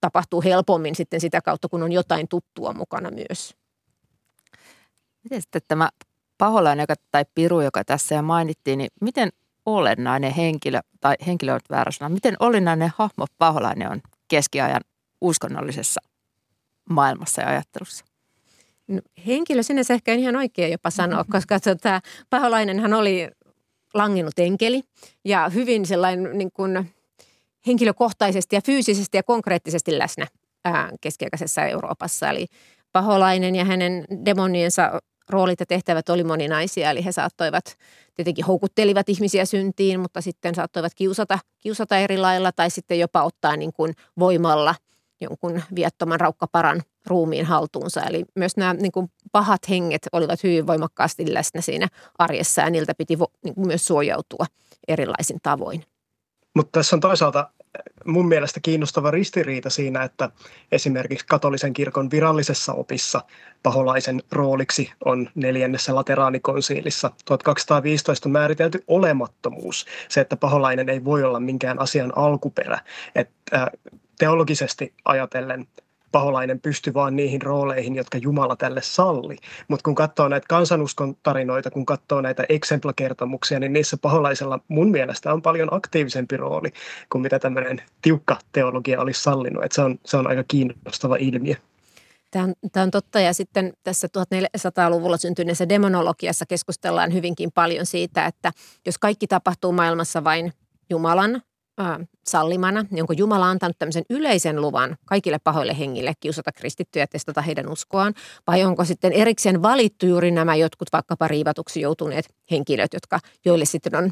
[0.00, 3.54] tapahtuu helpommin sitten sitä kautta, kun on jotain tuttua mukana myös.
[5.24, 5.88] Miten sitten tämä
[6.38, 9.28] paholainen joka, tai piru, joka tässä jo mainittiin, niin miten
[9.66, 14.80] olennainen henkilö, tai henkilö on väärä sana, miten olennainen hahmo paholainen on keskiajan
[15.20, 16.00] uskonnollisessa
[16.90, 18.04] maailmassa ja ajattelussa?
[18.88, 21.32] No, henkilö sinänsä ehkä ihan oikein jopa sanoa, mm-hmm.
[21.32, 23.28] koska tota, paholainenhan oli
[23.94, 24.82] langinnut enkeli
[25.24, 26.90] ja hyvin sellainen niin kuin
[27.66, 30.26] henkilökohtaisesti ja fyysisesti ja konkreettisesti läsnä
[30.64, 32.30] ää, keskiaikaisessa Euroopassa.
[32.30, 32.46] Eli
[32.92, 37.76] paholainen ja hänen demoniensa roolit ja tehtävät oli moninaisia, eli he saattoivat
[38.14, 43.56] tietenkin houkuttelivat ihmisiä syntiin, mutta sitten saattoivat kiusata, kiusata eri lailla tai sitten jopa ottaa
[43.56, 44.74] niin kuin voimalla
[45.20, 48.02] jonkun viattoman raukkaparan ruumiin haltuunsa.
[48.02, 52.94] Eli myös nämä niin kuin pahat henget olivat hyvin voimakkaasti läsnä siinä arjessa ja niiltä
[52.98, 54.44] piti vo, niin kuin myös suojautua
[54.88, 55.84] erilaisin tavoin.
[56.54, 57.50] Mutta tässä on toisaalta
[58.04, 60.30] mun mielestä kiinnostava ristiriita siinä, että
[60.72, 63.22] esimerkiksi katolisen kirkon virallisessa opissa
[63.62, 69.86] paholaisen rooliksi on neljännessä lateraanikonsiilissa 1215 määritelty olemattomuus.
[70.08, 72.78] Se, että paholainen ei voi olla minkään asian alkuperä.
[73.14, 73.70] Että
[74.18, 75.66] teologisesti ajatellen
[76.12, 79.36] paholainen pysty vaan niihin rooleihin, jotka Jumala tälle salli.
[79.68, 85.32] Mutta kun katsoo näitä kansanuskon tarinoita, kun katsoo näitä exemplakertomuksia, niin niissä paholaisella mun mielestä
[85.32, 86.72] on paljon aktiivisempi rooli
[87.12, 89.64] kuin mitä tämmöinen tiukka teologia olisi sallinut.
[89.64, 91.54] Et se, on, se on aika kiinnostava ilmiö.
[92.30, 98.26] Tämä on, tämä on totta ja sitten tässä 1400-luvulla syntyneessä demonologiassa keskustellaan hyvinkin paljon siitä,
[98.26, 98.52] että
[98.86, 100.52] jos kaikki tapahtuu maailmassa vain
[100.90, 101.42] Jumalan
[102.26, 107.42] sallimana, niin onko Jumala antanut tämmöisen yleisen luvan kaikille pahoille hengille kiusata kristittyjä ja testata
[107.42, 108.14] heidän uskoaan,
[108.46, 113.96] vai onko sitten erikseen valittu juuri nämä jotkut vaikkapa riivatuksi joutuneet henkilöt, jotka, joille sitten
[113.96, 114.10] on,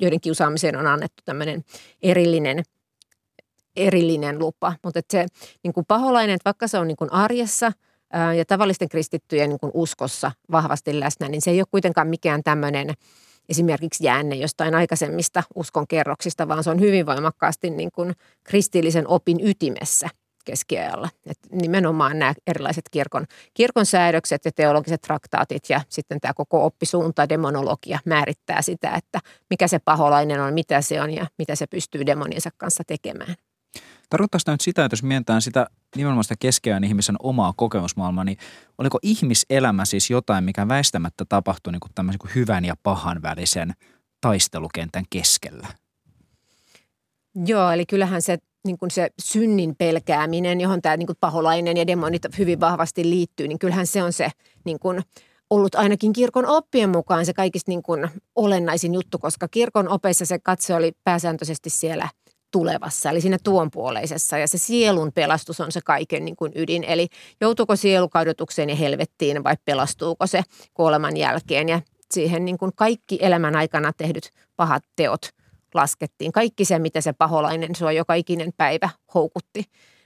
[0.00, 1.64] joiden kiusaamiseen on annettu tämmöinen
[2.02, 2.62] erillinen
[3.76, 4.72] erillinen lupa.
[4.84, 5.26] Mutta se
[5.62, 7.72] niin kuin paholainen, että vaikka se on niin kuin arjessa
[8.12, 12.42] ää, ja tavallisten kristittyjen niin kuin uskossa vahvasti läsnä, niin se ei ole kuitenkaan mikään
[12.42, 12.94] tämmöinen
[13.48, 18.12] esimerkiksi jäänne jostain aikaisemmista uskon kerroksista, vaan se on hyvin voimakkaasti niin kuin
[18.44, 20.08] kristillisen opin ytimessä
[20.44, 21.08] keskiajalla.
[21.26, 27.28] Et nimenomaan nämä erilaiset kirkon, kirkon säädökset ja teologiset traktaatit ja sitten tämä koko oppisuunta,
[27.28, 32.06] demonologia määrittää sitä, että mikä se paholainen on, mitä se on ja mitä se pystyy
[32.06, 33.34] demoniensa kanssa tekemään.
[34.08, 35.66] Tarkoittaako tämä nyt sitä, että jos mietitään sitä
[35.96, 38.38] nimenomaan sitä keskeään ihmisen omaa kokemusmaailmaa, niin
[38.78, 43.72] oliko ihmiselämä siis jotain, mikä väistämättä tapahtui niin kuin tämmöisen kuin hyvän ja pahan välisen
[44.20, 45.66] taistelukentän keskellä?
[47.46, 51.86] Joo, eli kyllähän se, niin kuin se synnin pelkääminen, johon tämä niin kuin paholainen ja
[51.86, 54.30] demonit hyvin vahvasti liittyy, niin kyllähän se on se
[54.64, 55.02] niin kuin
[55.50, 60.38] ollut ainakin kirkon oppien mukaan se kaikista niin kuin olennaisin juttu, koska kirkon opeissa se
[60.38, 62.08] katse oli pääsääntöisesti siellä–
[62.50, 64.38] tulevassa, eli siinä tuonpuoleisessa.
[64.38, 66.84] Ja se sielun pelastus on se kaiken niin kuin ydin.
[66.84, 67.08] Eli
[67.40, 70.42] joutuuko sielu kadotukseen ja helvettiin vai pelastuuko se
[70.74, 71.68] kuoleman jälkeen.
[71.68, 71.80] Ja
[72.10, 75.30] siihen niin kuin kaikki elämän aikana tehdyt pahat teot
[75.74, 76.32] laskettiin.
[76.32, 79.64] Kaikki se, mitä se paholainen sua joka ikinen päivä houkutti.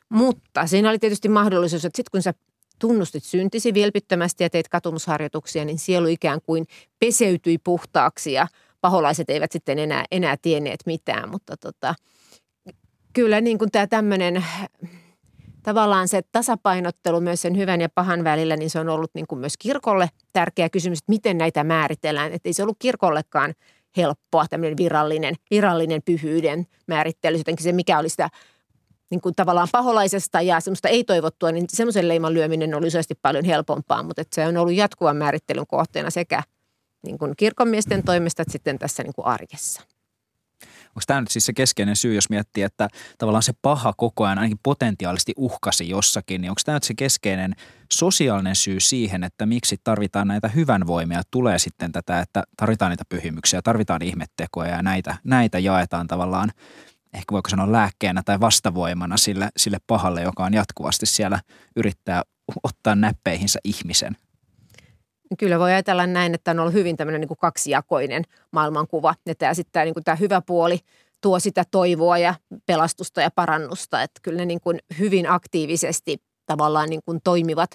[0.09, 2.35] Mutta siinä oli tietysti mahdollisuus, että sitten kun sä
[2.78, 6.66] tunnustit syntisi vilpittömästi ja teit katumusharjoituksia, niin sielu ikään kuin
[6.98, 8.46] peseytyi puhtaaksi ja
[8.81, 11.28] paholaiset eivät sitten enää, enää tienneet mitään.
[11.28, 11.94] Mutta tota,
[13.12, 14.44] kyllä niin kuin tämä tämmöinen
[15.62, 19.38] tavallaan se tasapainottelu myös sen hyvän ja pahan välillä, niin se on ollut niin kuin
[19.38, 22.33] myös kirkolle tärkeä kysymys, että miten näitä määritellään.
[22.33, 23.55] Että ei se ollut kirkollekaan
[23.96, 28.31] helppoa tämmöinen virallinen, virallinen pyhyyden määrittely, jotenkin se mikä oli sitä
[29.11, 34.03] niin kuin tavallaan paholaisesta ja semmoista ei-toivottua, niin semmoisen leiman lyöminen oli useasti paljon helpompaa,
[34.03, 36.42] mutta että se on ollut jatkuvan määrittelyn kohteena sekä
[37.07, 39.83] niin kuin kirkonmiesten toimesta että sitten tässä niin kuin arjessa.
[40.96, 44.38] Onko tämä nyt siis se keskeinen syy, jos miettii, että tavallaan se paha koko ajan
[44.38, 47.55] ainakin potentiaalisesti uhkasi jossakin, niin onko tämä nyt se keskeinen
[47.92, 53.62] sosiaalinen syy siihen, että miksi tarvitaan näitä hyvänvoimia, tulee sitten tätä, että tarvitaan niitä pyhimyksiä,
[53.62, 56.52] tarvitaan ihmettekoja ja näitä, näitä jaetaan tavallaan
[57.14, 61.40] ehkä voiko sanoa lääkkeenä tai vastavoimana sille, sille pahalle, joka on jatkuvasti siellä
[61.76, 62.22] yrittää
[62.62, 64.16] ottaa näppeihinsä ihmisen.
[65.38, 69.14] Kyllä voi ajatella näin, että on ollut hyvin tämmöinen niin kuin kaksijakoinen maailmankuva.
[69.27, 70.79] Ja tämä, sitten tämä, niin kuin tämä hyvä puoli
[71.21, 72.35] tuo sitä toivoa ja
[72.66, 74.03] pelastusta ja parannusta.
[74.03, 77.71] Että kyllä ne niin kuin hyvin aktiivisesti tavallaan niin kuin toimivat,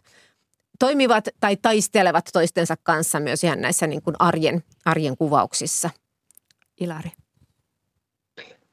[0.79, 5.89] toimivat tai taistelevat toistensa kanssa myös ihan näissä niin kuin arjen, arjen kuvauksissa.
[6.79, 7.11] Ilari.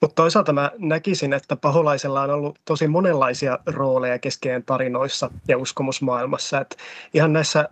[0.00, 6.60] Mutta toisaalta mä näkisin, että paholaisella on ollut tosi monenlaisia rooleja keskeinen tarinoissa ja uskomusmaailmassa.
[6.60, 6.76] Et
[7.14, 7.68] ihan näissä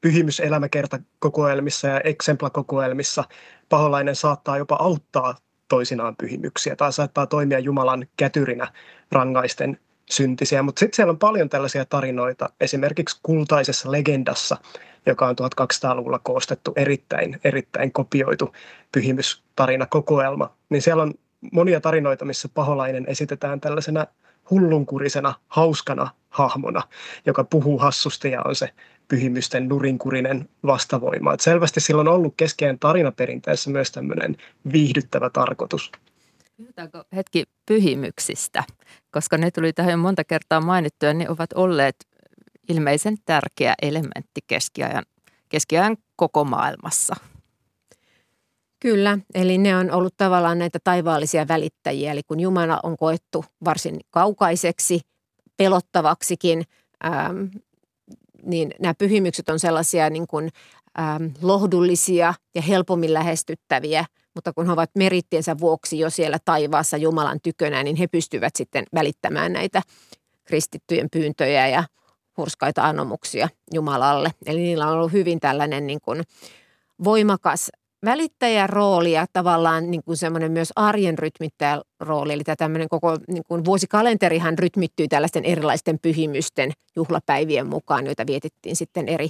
[0.00, 3.24] pyhimyselämäkertakokoelmissa ja exempla-kokoelmissa
[3.68, 5.34] paholainen saattaa jopa auttaa
[5.68, 8.72] toisinaan pyhimyksiä tai saattaa toimia Jumalan kätyrinä
[9.12, 9.78] rangaisten
[10.10, 10.62] syntisiä.
[10.62, 14.56] Mutta sitten siellä on paljon tällaisia tarinoita, esimerkiksi kultaisessa legendassa,
[15.06, 18.54] joka on 1200-luvulla koostettu erittäin, erittäin kopioitu
[18.92, 20.54] pyhimystarinakokoelma.
[20.68, 21.14] Niin siellä on
[21.52, 24.06] monia tarinoita, missä paholainen esitetään tällaisena
[24.50, 26.82] hullunkurisena, hauskana hahmona,
[27.26, 28.68] joka puhuu hassusti ja on se
[29.10, 31.34] pyhimysten nurinkurinen vastavoima.
[31.34, 34.36] Et selvästi silloin on ollut keskeinen tarinaperinteessä myös tämmöinen
[34.72, 35.92] viihdyttävä tarkoitus.
[36.56, 38.64] Puhutaanko hetki pyhimyksistä,
[39.10, 41.96] koska ne tuli tähän monta kertaa mainittua, ne ovat olleet
[42.68, 45.04] ilmeisen tärkeä elementti keskiajan,
[45.48, 47.16] keskiajan koko maailmassa.
[48.80, 54.00] Kyllä, eli ne on ollut tavallaan näitä taivaallisia välittäjiä, eli kun Jumala on koettu varsin
[54.10, 55.00] kaukaiseksi,
[55.56, 56.62] pelottavaksikin,
[57.04, 57.44] ähm,
[58.44, 60.50] niin nämä pyhimykset on sellaisia niin kuin,
[60.98, 67.40] ähm, lohdullisia ja helpommin lähestyttäviä, mutta kun he ovat merittiensä vuoksi jo siellä taivaassa Jumalan
[67.42, 69.82] tykönä, niin he pystyvät sitten välittämään näitä
[70.44, 71.84] kristittyjen pyyntöjä ja
[72.36, 74.30] hurskaita anomuksia Jumalalle.
[74.46, 76.22] Eli niillä on ollut hyvin tällainen niin kuin
[77.04, 77.70] voimakas
[78.04, 82.32] välittäjän rooli ja tavallaan niin kuin semmoinen myös arjen rytmittäjän rooli.
[82.32, 88.76] Eli tämä tämmöinen koko niin kuin vuosikalenterihan rytmittyy tällaisten erilaisten pyhimysten juhlapäivien mukaan, joita vietettiin
[88.76, 89.28] sitten eri,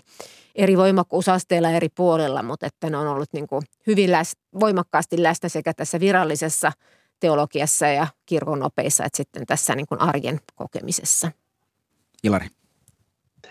[0.54, 5.48] eri voimakkuusasteilla eri puolilla, mutta että ne on ollut niin kuin hyvin läs, voimakkaasti läsnä
[5.48, 6.72] sekä tässä virallisessa
[7.20, 11.32] teologiassa ja kirkon opeissa, että sitten tässä niin kuin arjen kokemisessa.
[12.22, 12.46] Ilari.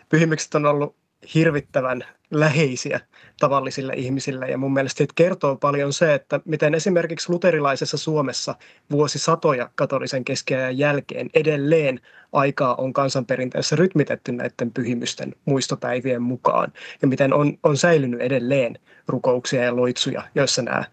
[0.09, 0.95] pyhimykset on ollut
[1.33, 2.99] hirvittävän läheisiä
[3.39, 4.45] tavallisille ihmisille.
[4.45, 8.55] Ja mun mielestä siitä kertoo paljon se, että miten esimerkiksi luterilaisessa Suomessa
[8.91, 11.99] vuosisatoja katolisen keskiajan jälkeen edelleen
[12.33, 16.73] aikaa on kansanperinteessä rytmitetty näiden pyhimysten muistopäivien mukaan.
[17.01, 20.83] Ja miten on, on säilynyt edelleen rukouksia ja loitsuja, joissa nämä,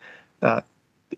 [0.40, 0.62] nämä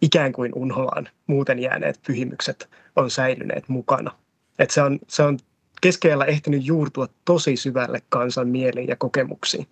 [0.02, 4.10] ikään kuin unholaan muuten jääneet pyhimykset on säilyneet mukana.
[4.58, 5.38] Et se, on, se on
[5.80, 9.66] keskellä ehtinyt juurtua tosi syvälle kansan mieliin ja kokemuksiin.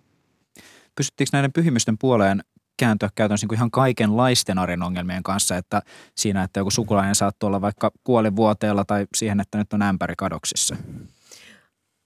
[0.97, 2.43] Pystyttiinkö näiden pyhimysten puoleen
[2.79, 5.81] kääntyä käytännössä niin ihan kaikenlaisten arjen ongelmien kanssa, että
[6.15, 10.75] siinä, että joku sukulainen saattoi olla vaikka kuolivuoteella tai siihen, että nyt on ämpäri kadoksissa?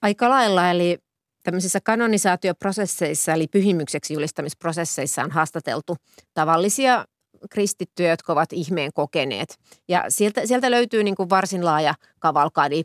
[0.02, 0.98] Aika lailla, eli
[1.42, 5.96] tämmöisissä kanonisaatioprosesseissa, eli pyhimykseksi julistamisprosesseissa on haastateltu
[6.34, 7.04] tavallisia
[7.50, 9.58] kristittyjä, jotka ovat ihmeen kokeneet.
[9.88, 12.82] Ja sieltä, sieltä löytyy niin kuin varsin laaja kavalkadi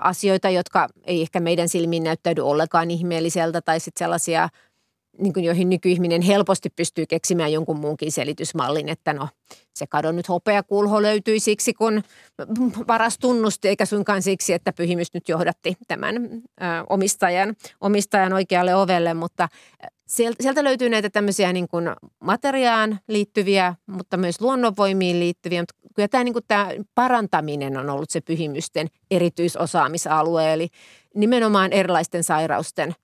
[0.00, 4.48] asioita, jotka ei ehkä meidän silmiin näyttäydy ollenkaan ihmeelliseltä tai sitten sellaisia
[5.20, 9.28] niin kuin joihin nykyihminen helposti pystyy keksimään jonkun muunkin selitysmallin, että no
[9.74, 12.02] se kadonnut hopeakulho löytyi siksi, kun
[12.86, 19.14] paras tunnusti, eikä suinkaan siksi, että pyhimys nyt johdatti tämän ö, omistajan, omistajan oikealle ovelle,
[19.14, 19.48] mutta
[20.06, 21.84] sieltä, sieltä löytyy näitä tämmöisiä niin kuin
[22.20, 28.10] materiaan liittyviä, mutta myös luonnonvoimiin liittyviä, mutta kyllä tämä, niin kuin tämä parantaminen on ollut
[28.10, 30.68] se pyhimysten erityisosaamisalue, eli
[31.14, 32.94] nimenomaan erilaisten sairausten–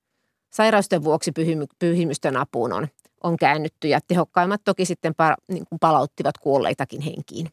[0.57, 2.89] sairausten vuoksi pyhimy, pyhimysten apuun on,
[3.23, 7.51] on käännytty ja tehokkaimmat toki sitten pa, niin kuin palauttivat kuolleitakin henkiin.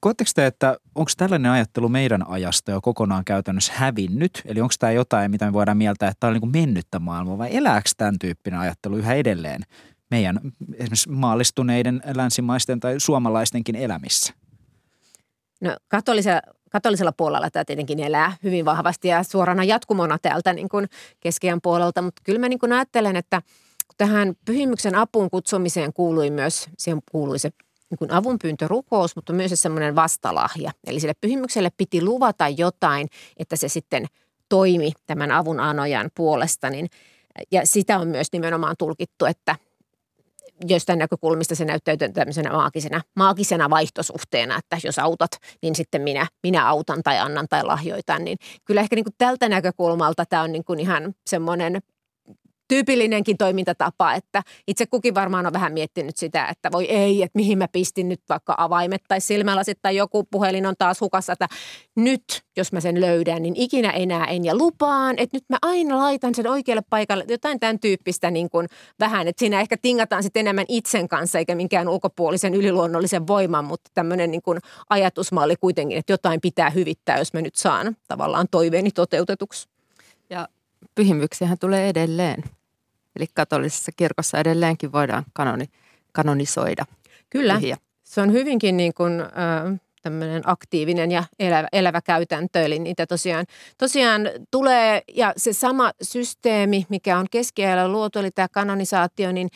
[0.00, 4.42] Koetteko te, että onko tällainen ajattelu meidän ajasta jo kokonaan käytännössä hävinnyt?
[4.44, 7.38] Eli onko tämä jotain, mitä me voidaan mieltää, että tämä on niin kuin mennyttä maailmaa
[7.38, 9.62] vai elääkö tämän tyyppinen ajattelu yhä edelleen
[10.10, 10.40] meidän
[10.74, 14.34] esimerkiksi maallistuneiden länsimaisten tai suomalaistenkin elämissä?
[15.60, 20.88] No katolisella, katolisella puolella tämä tietenkin elää hyvin vahvasti ja suorana jatkumona täältä niin kuin
[21.20, 23.42] keskiän puolelta, mutta kyllä mä niin kuin ajattelen, että
[23.96, 27.50] tähän pyhimyksen apuun kutsumiseen kuului myös, siihen kuului se
[27.90, 30.72] niin kuin avunpyyntörukous, mutta myös semmoinen vastalahja.
[30.86, 34.06] Eli sille pyhimykselle piti luvata jotain, että se sitten
[34.48, 36.70] toimi tämän avun anojan puolesta.
[36.70, 36.88] Niin,
[37.50, 39.56] ja sitä on myös nimenomaan tulkittu, että
[40.68, 45.30] jostain näkökulmista se näyttäytyy tämmöisenä maagisena, maagisena vaihtosuhteena, että jos autat,
[45.62, 48.24] niin sitten minä, minä autan tai annan tai lahjoitan.
[48.24, 51.80] Niin kyllä ehkä niin kuin tältä näkökulmalta tämä on niin kuin ihan semmoinen
[52.68, 57.58] tyypillinenkin toimintatapa, että itse kukin varmaan on vähän miettinyt sitä, että voi ei, että mihin
[57.58, 61.48] mä pistin nyt vaikka avaimet tai silmälasit tai joku puhelin on taas hukassa, että
[61.96, 62.22] nyt
[62.56, 66.34] jos mä sen löydän, niin ikinä enää en ja lupaan, että nyt mä aina laitan
[66.34, 68.66] sen oikealle paikalle, jotain tämän tyyppistä niin kuin
[69.00, 73.90] vähän, että siinä ehkä tingataan sitten enemmän itsen kanssa eikä minkään ulkopuolisen yliluonnollisen voiman, mutta
[73.94, 74.58] tämmöinen niin kuin
[74.90, 79.68] ajatusmalli kuitenkin, että jotain pitää hyvittää, jos mä nyt saan tavallaan toiveeni toteutetuksi.
[80.30, 80.48] Ja
[80.94, 82.44] pyhimyksiähän tulee edelleen.
[83.16, 85.66] Eli katolisessa kirkossa edelleenkin voidaan kanoni,
[86.12, 86.84] kanonisoida.
[87.30, 87.76] Kyllä, pyhiä.
[88.02, 92.62] se on hyvinkin niin kuin, äh, tämmöinen aktiivinen ja elävä, elävä käytäntö.
[92.64, 93.46] Eli niitä tosiaan,
[93.78, 99.48] tosiaan tulee, ja se sama systeemi, mikä on keskiajalla luotu, eli tämä kanonisaatio, niin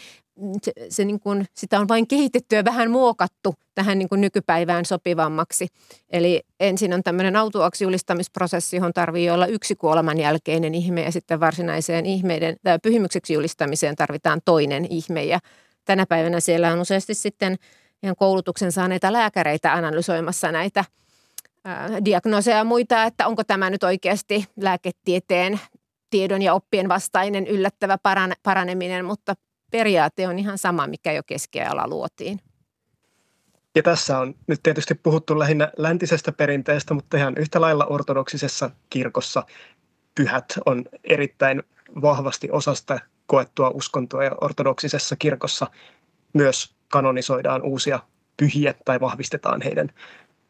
[0.62, 4.84] se, se niin kuin, sitä on vain kehitetty ja vähän muokattu tähän niin kuin nykypäivään
[4.84, 5.66] sopivammaksi.
[6.10, 7.84] Eli ensin on tämmöinen autuaksi
[8.76, 14.40] johon tarvii olla yksi kuoleman jälkeinen ihme ja sitten varsinaiseen ihmeiden, tai pyhimykseksi julistamiseen tarvitaan
[14.44, 15.24] toinen ihme.
[15.24, 15.38] Ja
[15.84, 17.56] tänä päivänä siellä on useasti sitten
[18.02, 20.84] ihan koulutuksen saaneita lääkäreitä analysoimassa näitä
[21.64, 25.60] ää, diagnooseja ja muita, että onko tämä nyt oikeasti lääketieteen
[26.10, 27.98] tiedon ja oppien vastainen yllättävä
[28.42, 29.34] paraneminen, mutta
[29.72, 32.40] periaate on ihan sama, mikä jo keskiajalla luotiin.
[33.74, 39.46] Ja tässä on nyt tietysti puhuttu lähinnä läntisestä perinteestä, mutta ihan yhtä lailla ortodoksisessa kirkossa
[40.14, 41.62] pyhät on erittäin
[42.02, 45.66] vahvasti osasta koettua uskontoa ja ortodoksisessa kirkossa
[46.32, 48.00] myös kanonisoidaan uusia
[48.36, 49.88] pyhiä tai vahvistetaan heidän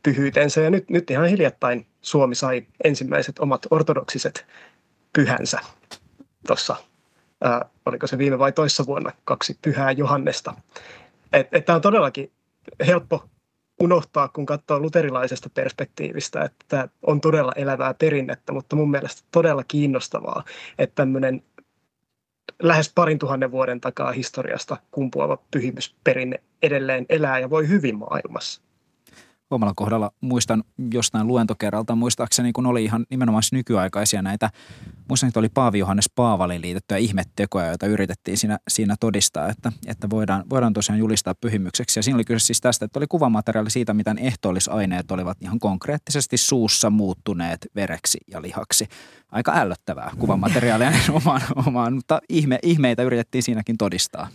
[0.02, 0.60] pyhyytensä.
[0.60, 4.46] Ja nyt, nyt ihan hiljattain Suomi sai ensimmäiset omat ortodoksiset
[5.12, 5.58] pyhänsä
[6.46, 6.76] tuossa
[7.42, 10.54] ää, oliko se viime vai toissa vuonna, kaksi pyhää Johannesta.
[11.64, 12.32] Tämä on todellakin
[12.86, 13.24] helppo
[13.80, 20.44] unohtaa, kun katsoo luterilaisesta perspektiivistä, että on todella elävää perinnettä, mutta mun mielestä todella kiinnostavaa,
[20.78, 21.42] että tämmöinen
[22.62, 28.62] lähes parin tuhannen vuoden takaa historiasta kumpuava pyhimysperinne edelleen elää ja voi hyvin maailmassa.
[29.52, 34.50] Omalla kohdalla muistan jostain luentokerralta, muistaakseni kun oli ihan nimenomaan nykyaikaisia näitä,
[35.08, 40.10] muistan, että oli Paavi Johannes Paavali liitettyjä ihmettekoja, joita yritettiin siinä, siinä todistaa, että, että
[40.10, 41.98] voidaan, voidaan tosiaan julistaa pyhimykseksi.
[41.98, 46.36] Ja siinä oli kyse siis tästä, että oli kuvamateriaali siitä, miten ehtoollisaineet olivat ihan konkreettisesti
[46.36, 48.88] suussa muuttuneet vereksi ja lihaksi.
[49.32, 50.92] Aika ällöttävää kuvamateriaalia
[51.24, 54.28] omaan, omaan, mutta ihme, ihmeitä yritettiin siinäkin todistaa.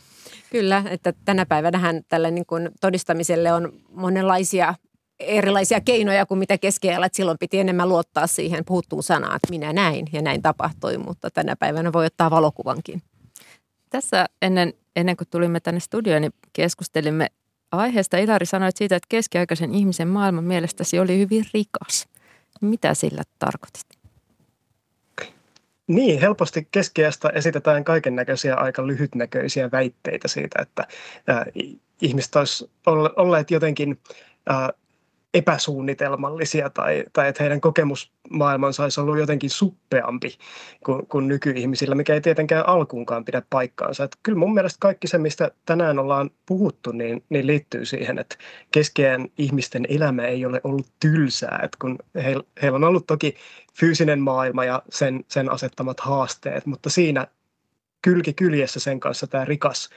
[0.51, 4.75] Kyllä, että tänä päivänä tällä niin kuin todistamiselle on monenlaisia
[5.19, 9.73] erilaisia keinoja kuin mitä keskellä, että silloin piti enemmän luottaa siihen puhuttuun sanaan, että minä
[9.73, 13.01] näin ja näin tapahtui, mutta tänä päivänä voi ottaa valokuvankin.
[13.89, 17.27] Tässä ennen, ennen kuin tulimme tänne studioon, niin keskustelimme
[17.71, 18.17] aiheesta.
[18.17, 22.07] Ilari sanoi siitä, että keskiaikaisen ihmisen maailman mielestäsi oli hyvin rikas.
[22.61, 23.85] Mitä sillä tarkoitit?
[25.87, 30.87] Niin, helposti keskiästä esitetään kaiken näköisiä aika lyhytnäköisiä väitteitä siitä, että
[31.29, 31.45] äh,
[32.01, 32.71] ihmiset olisivat
[33.15, 33.99] olleet jotenkin
[34.49, 34.69] äh,
[35.37, 40.37] epäsuunnitelmallisia tai, tai että heidän kokemusmaailmansa olisi ollut jotenkin suppeampi
[40.85, 44.03] kuin, kuin nykyihmisillä, mikä ei tietenkään alkuunkaan pidä paikkaansa.
[44.03, 48.35] Että kyllä mun mielestä kaikki se, mistä tänään ollaan puhuttu, niin, niin liittyy siihen, että
[48.71, 51.59] keskeään ihmisten elämä ei ole ollut tylsää.
[51.63, 53.35] Että kun heillä, heillä on ollut toki
[53.79, 57.27] fyysinen maailma ja sen, sen asettamat haasteet, mutta siinä
[58.01, 59.89] kylki kyljessä sen kanssa tämä rikas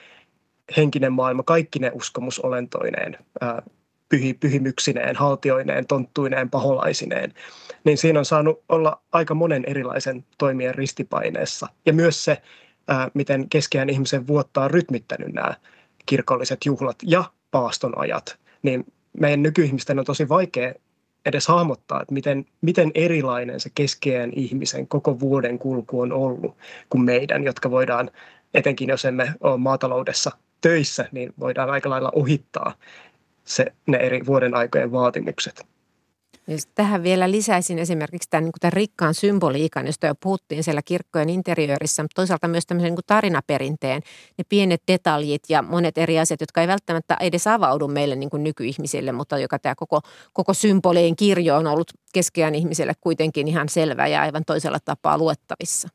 [0.77, 3.63] henkinen maailma, kaikki ne uskomusolentoineen, ää,
[4.11, 7.35] pyhi, pyhimyksineen, haltioineen, tonttuineen, paholaisineen,
[7.85, 11.67] niin siinä on saanut olla aika monen erilaisen toimien ristipaineessa.
[11.87, 12.43] Ja myös se,
[12.89, 15.55] ää, miten keskeään ihmisen vuotta on rytmittänyt nämä
[16.07, 18.85] kirkolliset juhlat ja paaston ajat, niin
[19.21, 20.75] meidän nykyihmisten on tosi vaikea
[21.27, 26.57] edes hahmottaa, että miten, miten erilainen se keskeään ihmisen koko vuoden kulku on ollut
[26.91, 28.11] kuin meidän, jotka voidaan,
[28.55, 30.31] etenkin jos emme ole maataloudessa
[30.61, 32.75] töissä, niin voidaan aika lailla ohittaa
[33.51, 35.67] se, ne eri vuoden aikojen vaatimukset.
[36.47, 41.29] Jos tähän vielä lisäisin esimerkiksi tämän, niin tämän rikkaan symboliikan, josta jo puhuttiin siellä kirkkojen
[41.29, 44.03] interiörissä, mutta toisaalta myös tämmöisen niin tarinaperinteen,
[44.39, 48.45] ne pienet detaljit ja monet eri asiat, jotka ei välttämättä edes avaudu meille niin kuin
[48.45, 50.01] nykyihmisille, mutta joka tämä koko,
[50.33, 55.89] koko symbolien kirjo on ollut keskeään ihmiselle kuitenkin ihan selvä ja aivan toisella tapaa luettavissa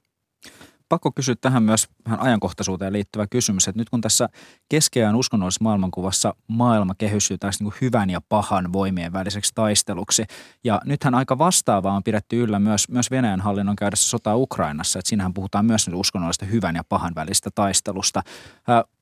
[0.89, 4.29] pakko kysyä tähän myös vähän ajankohtaisuuteen liittyvä kysymys, että nyt kun tässä
[4.69, 10.25] keskeään uskonnollisessa maailmankuvassa maailma kehysyy taas niin hyvän ja pahan voimien väliseksi taisteluksi,
[10.63, 15.09] ja nythän aika vastaavaa on pidetty yllä myös, myös Venäjän hallinnon käydessä sotaa Ukrainassa, että
[15.09, 18.21] siinähän puhutaan myös uskonnollisesta hyvän ja pahan välistä taistelusta.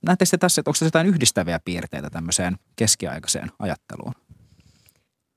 [0.06, 4.14] Näettekö tässä, että onko tässä jotain yhdistäviä piirteitä tämmöiseen keskiaikaiseen ajatteluun?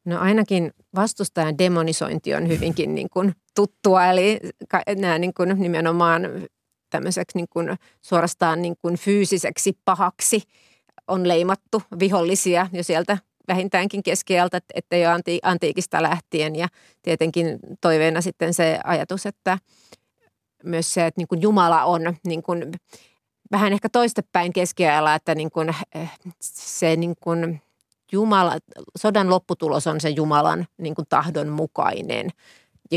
[0.07, 4.41] No ainakin vastustajan demonisointi on hyvinkin niin kuin tuttua, eli
[4.97, 6.23] nämä niin kuin nimenomaan
[6.91, 10.43] tämmöiseksi niin kuin suorastaan niin kuin fyysiseksi pahaksi
[11.09, 16.57] on leimattu vihollisia jo sieltä vähintäänkin keskialta, että jo anti, antiikista lähtien.
[16.57, 16.69] Ja
[17.03, 19.59] tietenkin toiveena sitten se ajatus, että
[20.65, 22.73] myös se, että niin kuin Jumala on niin kuin
[23.51, 27.61] vähän ehkä toistepäin keskiajalla, että niin kuin eh, se niin kuin
[28.13, 28.59] Jumala,
[28.99, 32.31] sodan lopputulos on se Jumalan niin kuin tahdon mukainen,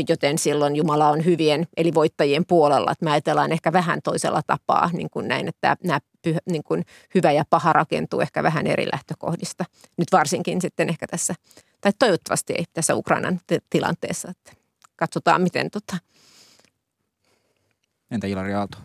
[0.08, 2.92] joten silloin Jumala on hyvien eli voittajien puolella.
[2.92, 6.84] Että me ajatellaan ehkä vähän toisella tapaa niin kuin näin, että nämä pyh, niin kuin
[7.14, 9.64] hyvä ja paha rakentuu ehkä vähän eri lähtökohdista.
[9.96, 11.34] Nyt varsinkin sitten ehkä tässä,
[11.80, 14.30] tai toivottavasti ei tässä Ukrainan t- tilanteessa.
[14.30, 14.52] Että
[14.96, 15.96] katsotaan, miten tota.
[18.10, 18.78] Entä Ilari Aalto?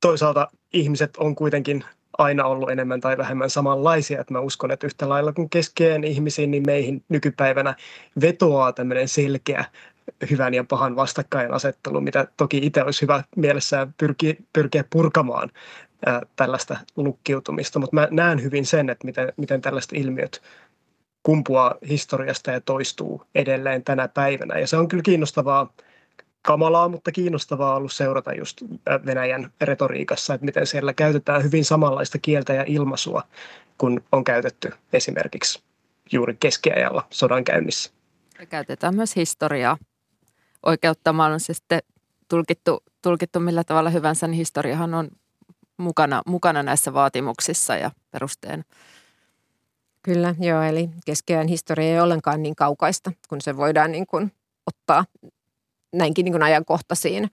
[0.00, 1.84] Toisaalta ihmiset on kuitenkin
[2.18, 4.20] aina ollut enemmän tai vähemmän samanlaisia.
[4.20, 7.74] Että mä uskon, että yhtä lailla kuin keskeen ihmisiin, niin meihin nykypäivänä
[8.20, 9.64] vetoaa tämmöinen selkeä
[10.30, 15.50] hyvän ja pahan vastakkainasettelu, mitä toki itse olisi hyvä mielessään pyrkiä, pyrkiä purkamaan
[16.06, 17.78] ää, tällaista lukkiutumista.
[17.78, 20.42] Mutta mä näen hyvin sen, että miten, miten tällaiset ilmiöt
[21.22, 24.58] kumpuaa historiasta ja toistuu edelleen tänä päivänä.
[24.58, 25.72] Ja se on kyllä kiinnostavaa
[26.42, 28.62] kamalaa, mutta kiinnostavaa ollut seurata just
[29.06, 33.22] Venäjän retoriikassa, että miten siellä käytetään hyvin samanlaista kieltä ja ilmaisua
[33.80, 35.62] kun on käytetty esimerkiksi
[36.12, 37.90] juuri keskiajalla sodan käynnissä.
[38.38, 39.76] Ja käytetään myös historiaa
[40.66, 41.80] oikeuttamaan on se sitten
[42.28, 45.10] tulkittu, tulkittu millä tavalla hyvänsä, niin historiahan on
[45.76, 48.62] mukana, mukana näissä vaatimuksissa ja perusteena.
[50.02, 54.32] Kyllä, joo, eli keskeään historia ei ollenkaan niin kaukaista, kun se voidaan niin kuin
[54.66, 55.04] ottaa
[55.92, 57.30] näinkin niin kuin ajankohtaisiin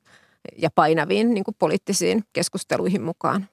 [0.58, 3.48] ja painaviin niin kuin poliittisiin keskusteluihin mukaan.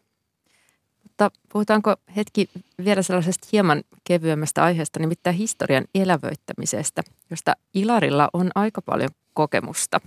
[1.02, 2.48] Mutta puhutaanko hetki
[2.84, 10.00] vielä sellaisesta hieman kevyemmästä aiheesta, nimittäin historian elävöittämisestä, josta Ilarilla on aika paljon kokemusta.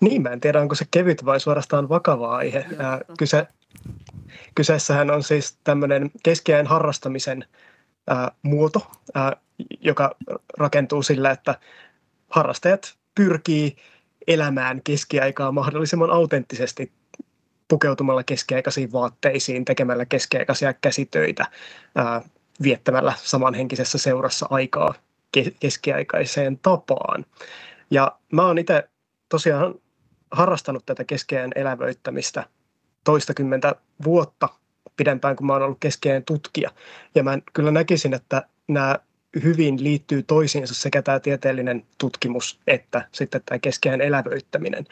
[0.00, 2.66] Niin, mä en tiedä, onko se kevyt vai suorastaan vakava aihe.
[2.78, 3.46] Ää, kyse,
[4.54, 7.44] kyseessähän on siis tämmöinen keskeään harrastamisen
[8.06, 9.36] ää, muoto, ää,
[9.80, 10.16] joka
[10.58, 11.58] rakentuu sillä, että
[12.30, 13.76] harrastajat pyrkii
[14.28, 16.92] elämään keskiaikaa mahdollisimman autenttisesti
[17.68, 21.46] pukeutumalla keskiaikaisiin vaatteisiin, tekemällä keskiaikaisia käsitöitä,
[22.62, 24.94] viettämällä samanhenkisessä seurassa aikaa
[25.60, 27.26] keskiaikaiseen tapaan.
[27.90, 28.88] Ja mä oon itse
[29.28, 29.74] tosiaan
[30.30, 32.44] harrastanut tätä keskeään elävöittämistä
[33.04, 33.74] toistakymmentä
[34.04, 34.48] vuotta
[34.96, 36.70] pidempään kuin mä oon ollut keskeään tutkija.
[37.14, 38.98] Ja mä kyllä näkisin, että nämä
[39.42, 44.84] hyvin liittyy toisiinsa sekä tämä tieteellinen tutkimus että sitten tämä keskeään elävöittäminen.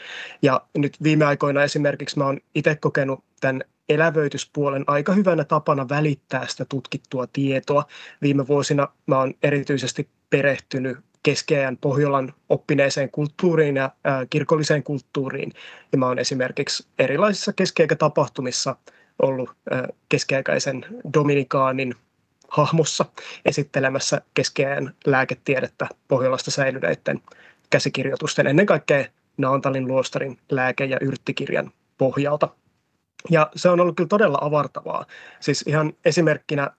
[0.42, 6.46] Ja nyt viime aikoina esimerkiksi mä oon itse kokenut tämän elävöityspuolen aika hyvänä tapana välittää
[6.46, 7.84] sitä tutkittua tietoa.
[8.22, 15.52] Viime vuosina mä oon erityisesti perehtynyt keskeään Pohjolan oppineeseen kulttuuriin ja ää, kirkolliseen kulttuuriin.
[15.92, 18.76] Ja mä oon esimerkiksi erilaisissa keskiaikatapahtumissa
[19.22, 21.94] ollut ää, keskiaikaisen Dominikaanin
[22.56, 23.04] hahmossa
[23.44, 27.22] esittelemässä keskeään lääketiedettä Pohjolasta säilyneiden
[27.70, 29.04] käsikirjoitusten, ennen kaikkea
[29.36, 32.48] Naantalin luostarin lääke- ja yrttikirjan pohjalta.
[33.30, 35.06] Ja se on ollut kyllä todella avartavaa.
[35.40, 36.70] Siis ihan esimerkkinä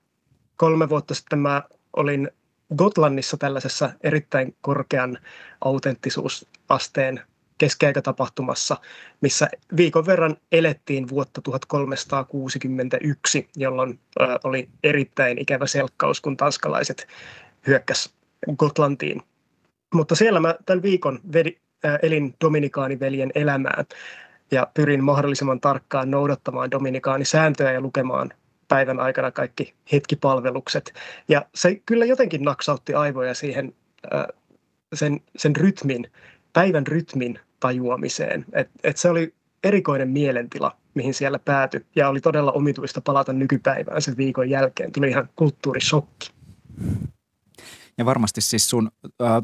[0.57, 1.63] kolme vuotta sitten mä
[1.93, 2.31] olin
[2.75, 5.17] Gotlannissa tällaisessa erittäin korkean
[5.61, 7.21] autenttisuusasteen
[7.57, 8.77] keskiaikatapahtumassa,
[9.21, 13.99] missä viikon verran elettiin vuotta 1361, jolloin
[14.43, 17.07] oli erittäin ikävä selkkaus, kun tanskalaiset
[17.67, 18.13] hyökkäs
[18.57, 19.21] Gotlantiin.
[19.93, 21.57] Mutta siellä mä tämän viikon vedi,
[22.01, 23.85] elin dominikaaniveljen elämää
[24.51, 28.33] ja pyrin mahdollisimman tarkkaan noudattamaan dominikaanisääntöjä ja lukemaan
[28.67, 30.93] päivän aikana kaikki hetkipalvelukset.
[31.27, 33.75] Ja se kyllä jotenkin naksautti aivoja siihen
[34.93, 36.11] sen, sen rytmin,
[36.53, 38.45] päivän rytmin tajuamiseen.
[38.53, 39.33] Et, et se oli
[39.63, 41.85] erikoinen mielentila, mihin siellä päätyi.
[41.95, 44.91] Ja oli todella omituista palata nykypäivään sen viikon jälkeen.
[44.91, 46.29] Tuli ihan kulttuurishokki.
[47.97, 48.91] Ja varmasti siis sun
[49.21, 49.41] äh,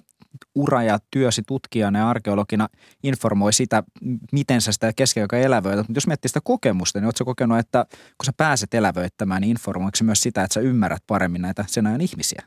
[0.55, 2.69] ura ja työsi tutkijana ja arkeologina
[3.03, 3.83] informoi sitä,
[4.31, 5.87] miten sä sitä keskiaikaa elävöität.
[5.87, 9.95] Mutta jos miettii sitä kokemusta, niin ootko kokenut, että kun sä pääset elävöittämään, niin informoiko
[9.95, 12.43] se myös sitä, että sä ymmärrät paremmin näitä sen ajan ihmisiä?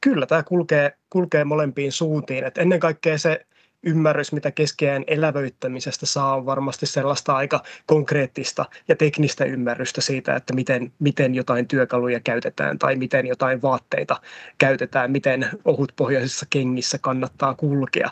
[0.00, 2.44] Kyllä, tämä kulkee, kulkee molempiin suuntiin.
[2.44, 3.46] Et ennen kaikkea se
[3.86, 10.54] ymmärrys, mitä keskeään elävöittämisestä saa, on varmasti sellaista aika konkreettista ja teknistä ymmärrystä siitä, että
[10.54, 14.20] miten, miten jotain työkaluja käytetään tai miten jotain vaatteita
[14.58, 18.10] käytetään, miten ohutpohjaisissa kengissä kannattaa kulkea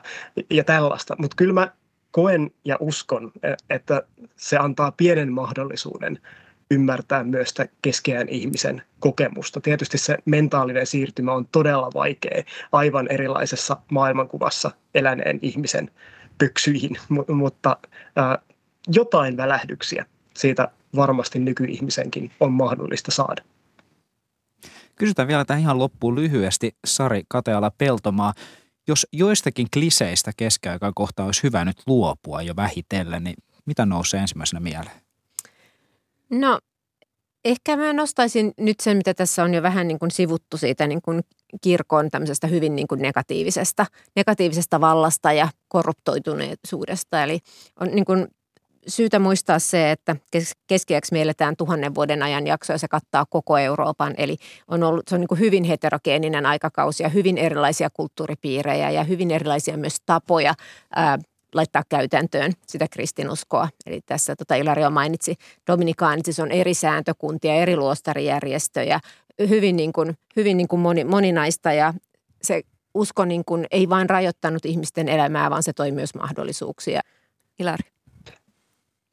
[0.50, 1.16] ja tällaista.
[1.18, 1.72] Mutta kyllä mä
[2.10, 3.32] koen ja uskon,
[3.70, 4.02] että
[4.36, 6.18] se antaa pienen mahdollisuuden
[6.70, 9.60] ymmärtää myös sitä keskeään ihmisen kokemusta.
[9.60, 12.42] Tietysti se mentaalinen siirtymä on todella vaikea
[12.72, 15.90] aivan erilaisessa maailmankuvassa eläneen ihmisen
[16.38, 16.96] pöksyihin,
[17.28, 17.76] mutta
[18.16, 18.38] ää,
[18.88, 23.42] jotain välähdyksiä siitä varmasti nykyihmisenkin on mahdollista saada.
[24.96, 28.34] Kysytään vielä tähän ihan loppuun lyhyesti Sari Kateala Peltomaa.
[28.88, 33.36] Jos joistakin kliseistä keskiaikaa kohtaa olisi hyvä nyt luopua jo vähitellen, niin
[33.66, 35.03] mitä nousee ensimmäisenä mieleen?
[36.30, 36.58] No
[37.44, 41.02] ehkä mä nostaisin nyt sen, mitä tässä on jo vähän niin kuin sivuttu siitä niin
[41.02, 41.22] kuin
[41.60, 47.22] kirkon tämmöisestä hyvin niin kuin negatiivisesta, negatiivisesta vallasta ja korruptoituneisuudesta.
[47.22, 47.38] Eli
[47.80, 48.28] on niin kuin
[48.88, 50.16] syytä muistaa se, että
[50.66, 54.14] keskiäksi mielletään tuhannen vuoden ajan jakso ja se kattaa koko Euroopan.
[54.18, 54.36] Eli
[54.68, 59.30] on ollut, se on niin kuin hyvin heterogeeninen aikakausi ja hyvin erilaisia kulttuuripiirejä ja hyvin
[59.30, 60.54] erilaisia myös tapoja
[60.96, 61.18] ää,
[61.54, 63.68] laittaa käytäntöön sitä kristinuskoa.
[63.86, 65.36] Eli tässä tota Ilario mainitsi
[65.66, 69.00] dominikaanit, siis on eri sääntökuntia, eri luostarijärjestöjä,
[69.48, 71.94] hyvin, niin kuin, hyvin niin kuin moni, moninaista ja
[72.42, 72.62] se
[72.94, 77.00] usko niin kuin ei vain rajoittanut ihmisten elämää, vaan se toi myös mahdollisuuksia.
[77.58, 77.93] Ilari.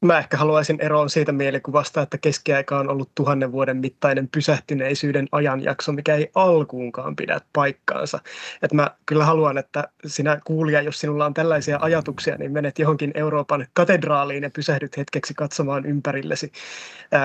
[0.02, 5.92] Mä ehkä haluaisin eroon siitä mielikuvasta, että keskiaika on ollut tuhannen vuoden mittainen pysähtyneisyyden ajanjakso,
[5.92, 8.18] mikä ei alkuunkaan pidä paikkaansa.
[8.62, 13.12] Et mä kyllä haluan, että sinä kuulija, jos sinulla on tällaisia ajatuksia, niin menet johonkin
[13.14, 16.52] Euroopan katedraaliin ja pysähdyt hetkeksi katsomaan ympärillesi,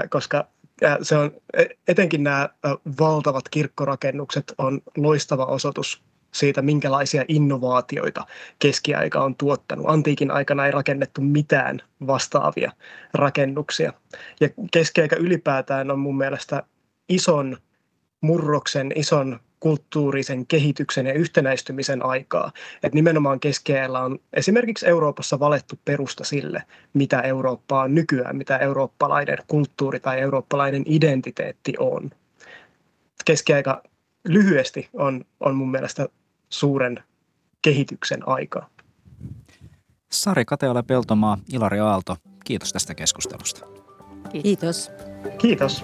[0.10, 0.48] koska
[1.02, 2.50] se on e, etenkin nämä
[3.00, 8.26] valtavat kirkkorakennukset on loistava osoitus siitä, minkälaisia innovaatioita
[8.60, 9.86] keskiaika on tuottanut.
[9.90, 12.72] Antiikin aikana ei rakennettu mitään vastaavia
[13.14, 13.94] rakennuksia.
[14.40, 16.64] Ja keskiaika ylipäätään on mun mielestä
[17.10, 17.58] ison
[18.22, 22.52] murroksen, ison kulttuurisen kehityksen ja yhtenäistymisen aikaa.
[22.84, 26.64] Et nimenomaan keskiajalla on esimerkiksi Euroopassa valettu perusta sille,
[26.94, 32.10] mitä Eurooppa on nykyään, mitä eurooppalainen kulttuuri tai eurooppalainen identiteetti on.
[33.26, 33.84] Keskiaika
[34.28, 36.08] lyhyesti on, on mun mielestä
[36.50, 37.04] suuren
[37.62, 38.70] kehityksen aika.
[40.12, 43.68] Sari Kateola Peltomaa, Ilari Aalto, kiitos tästä keskustelusta.
[44.44, 44.92] Kiitos.
[45.38, 45.84] Kiitos.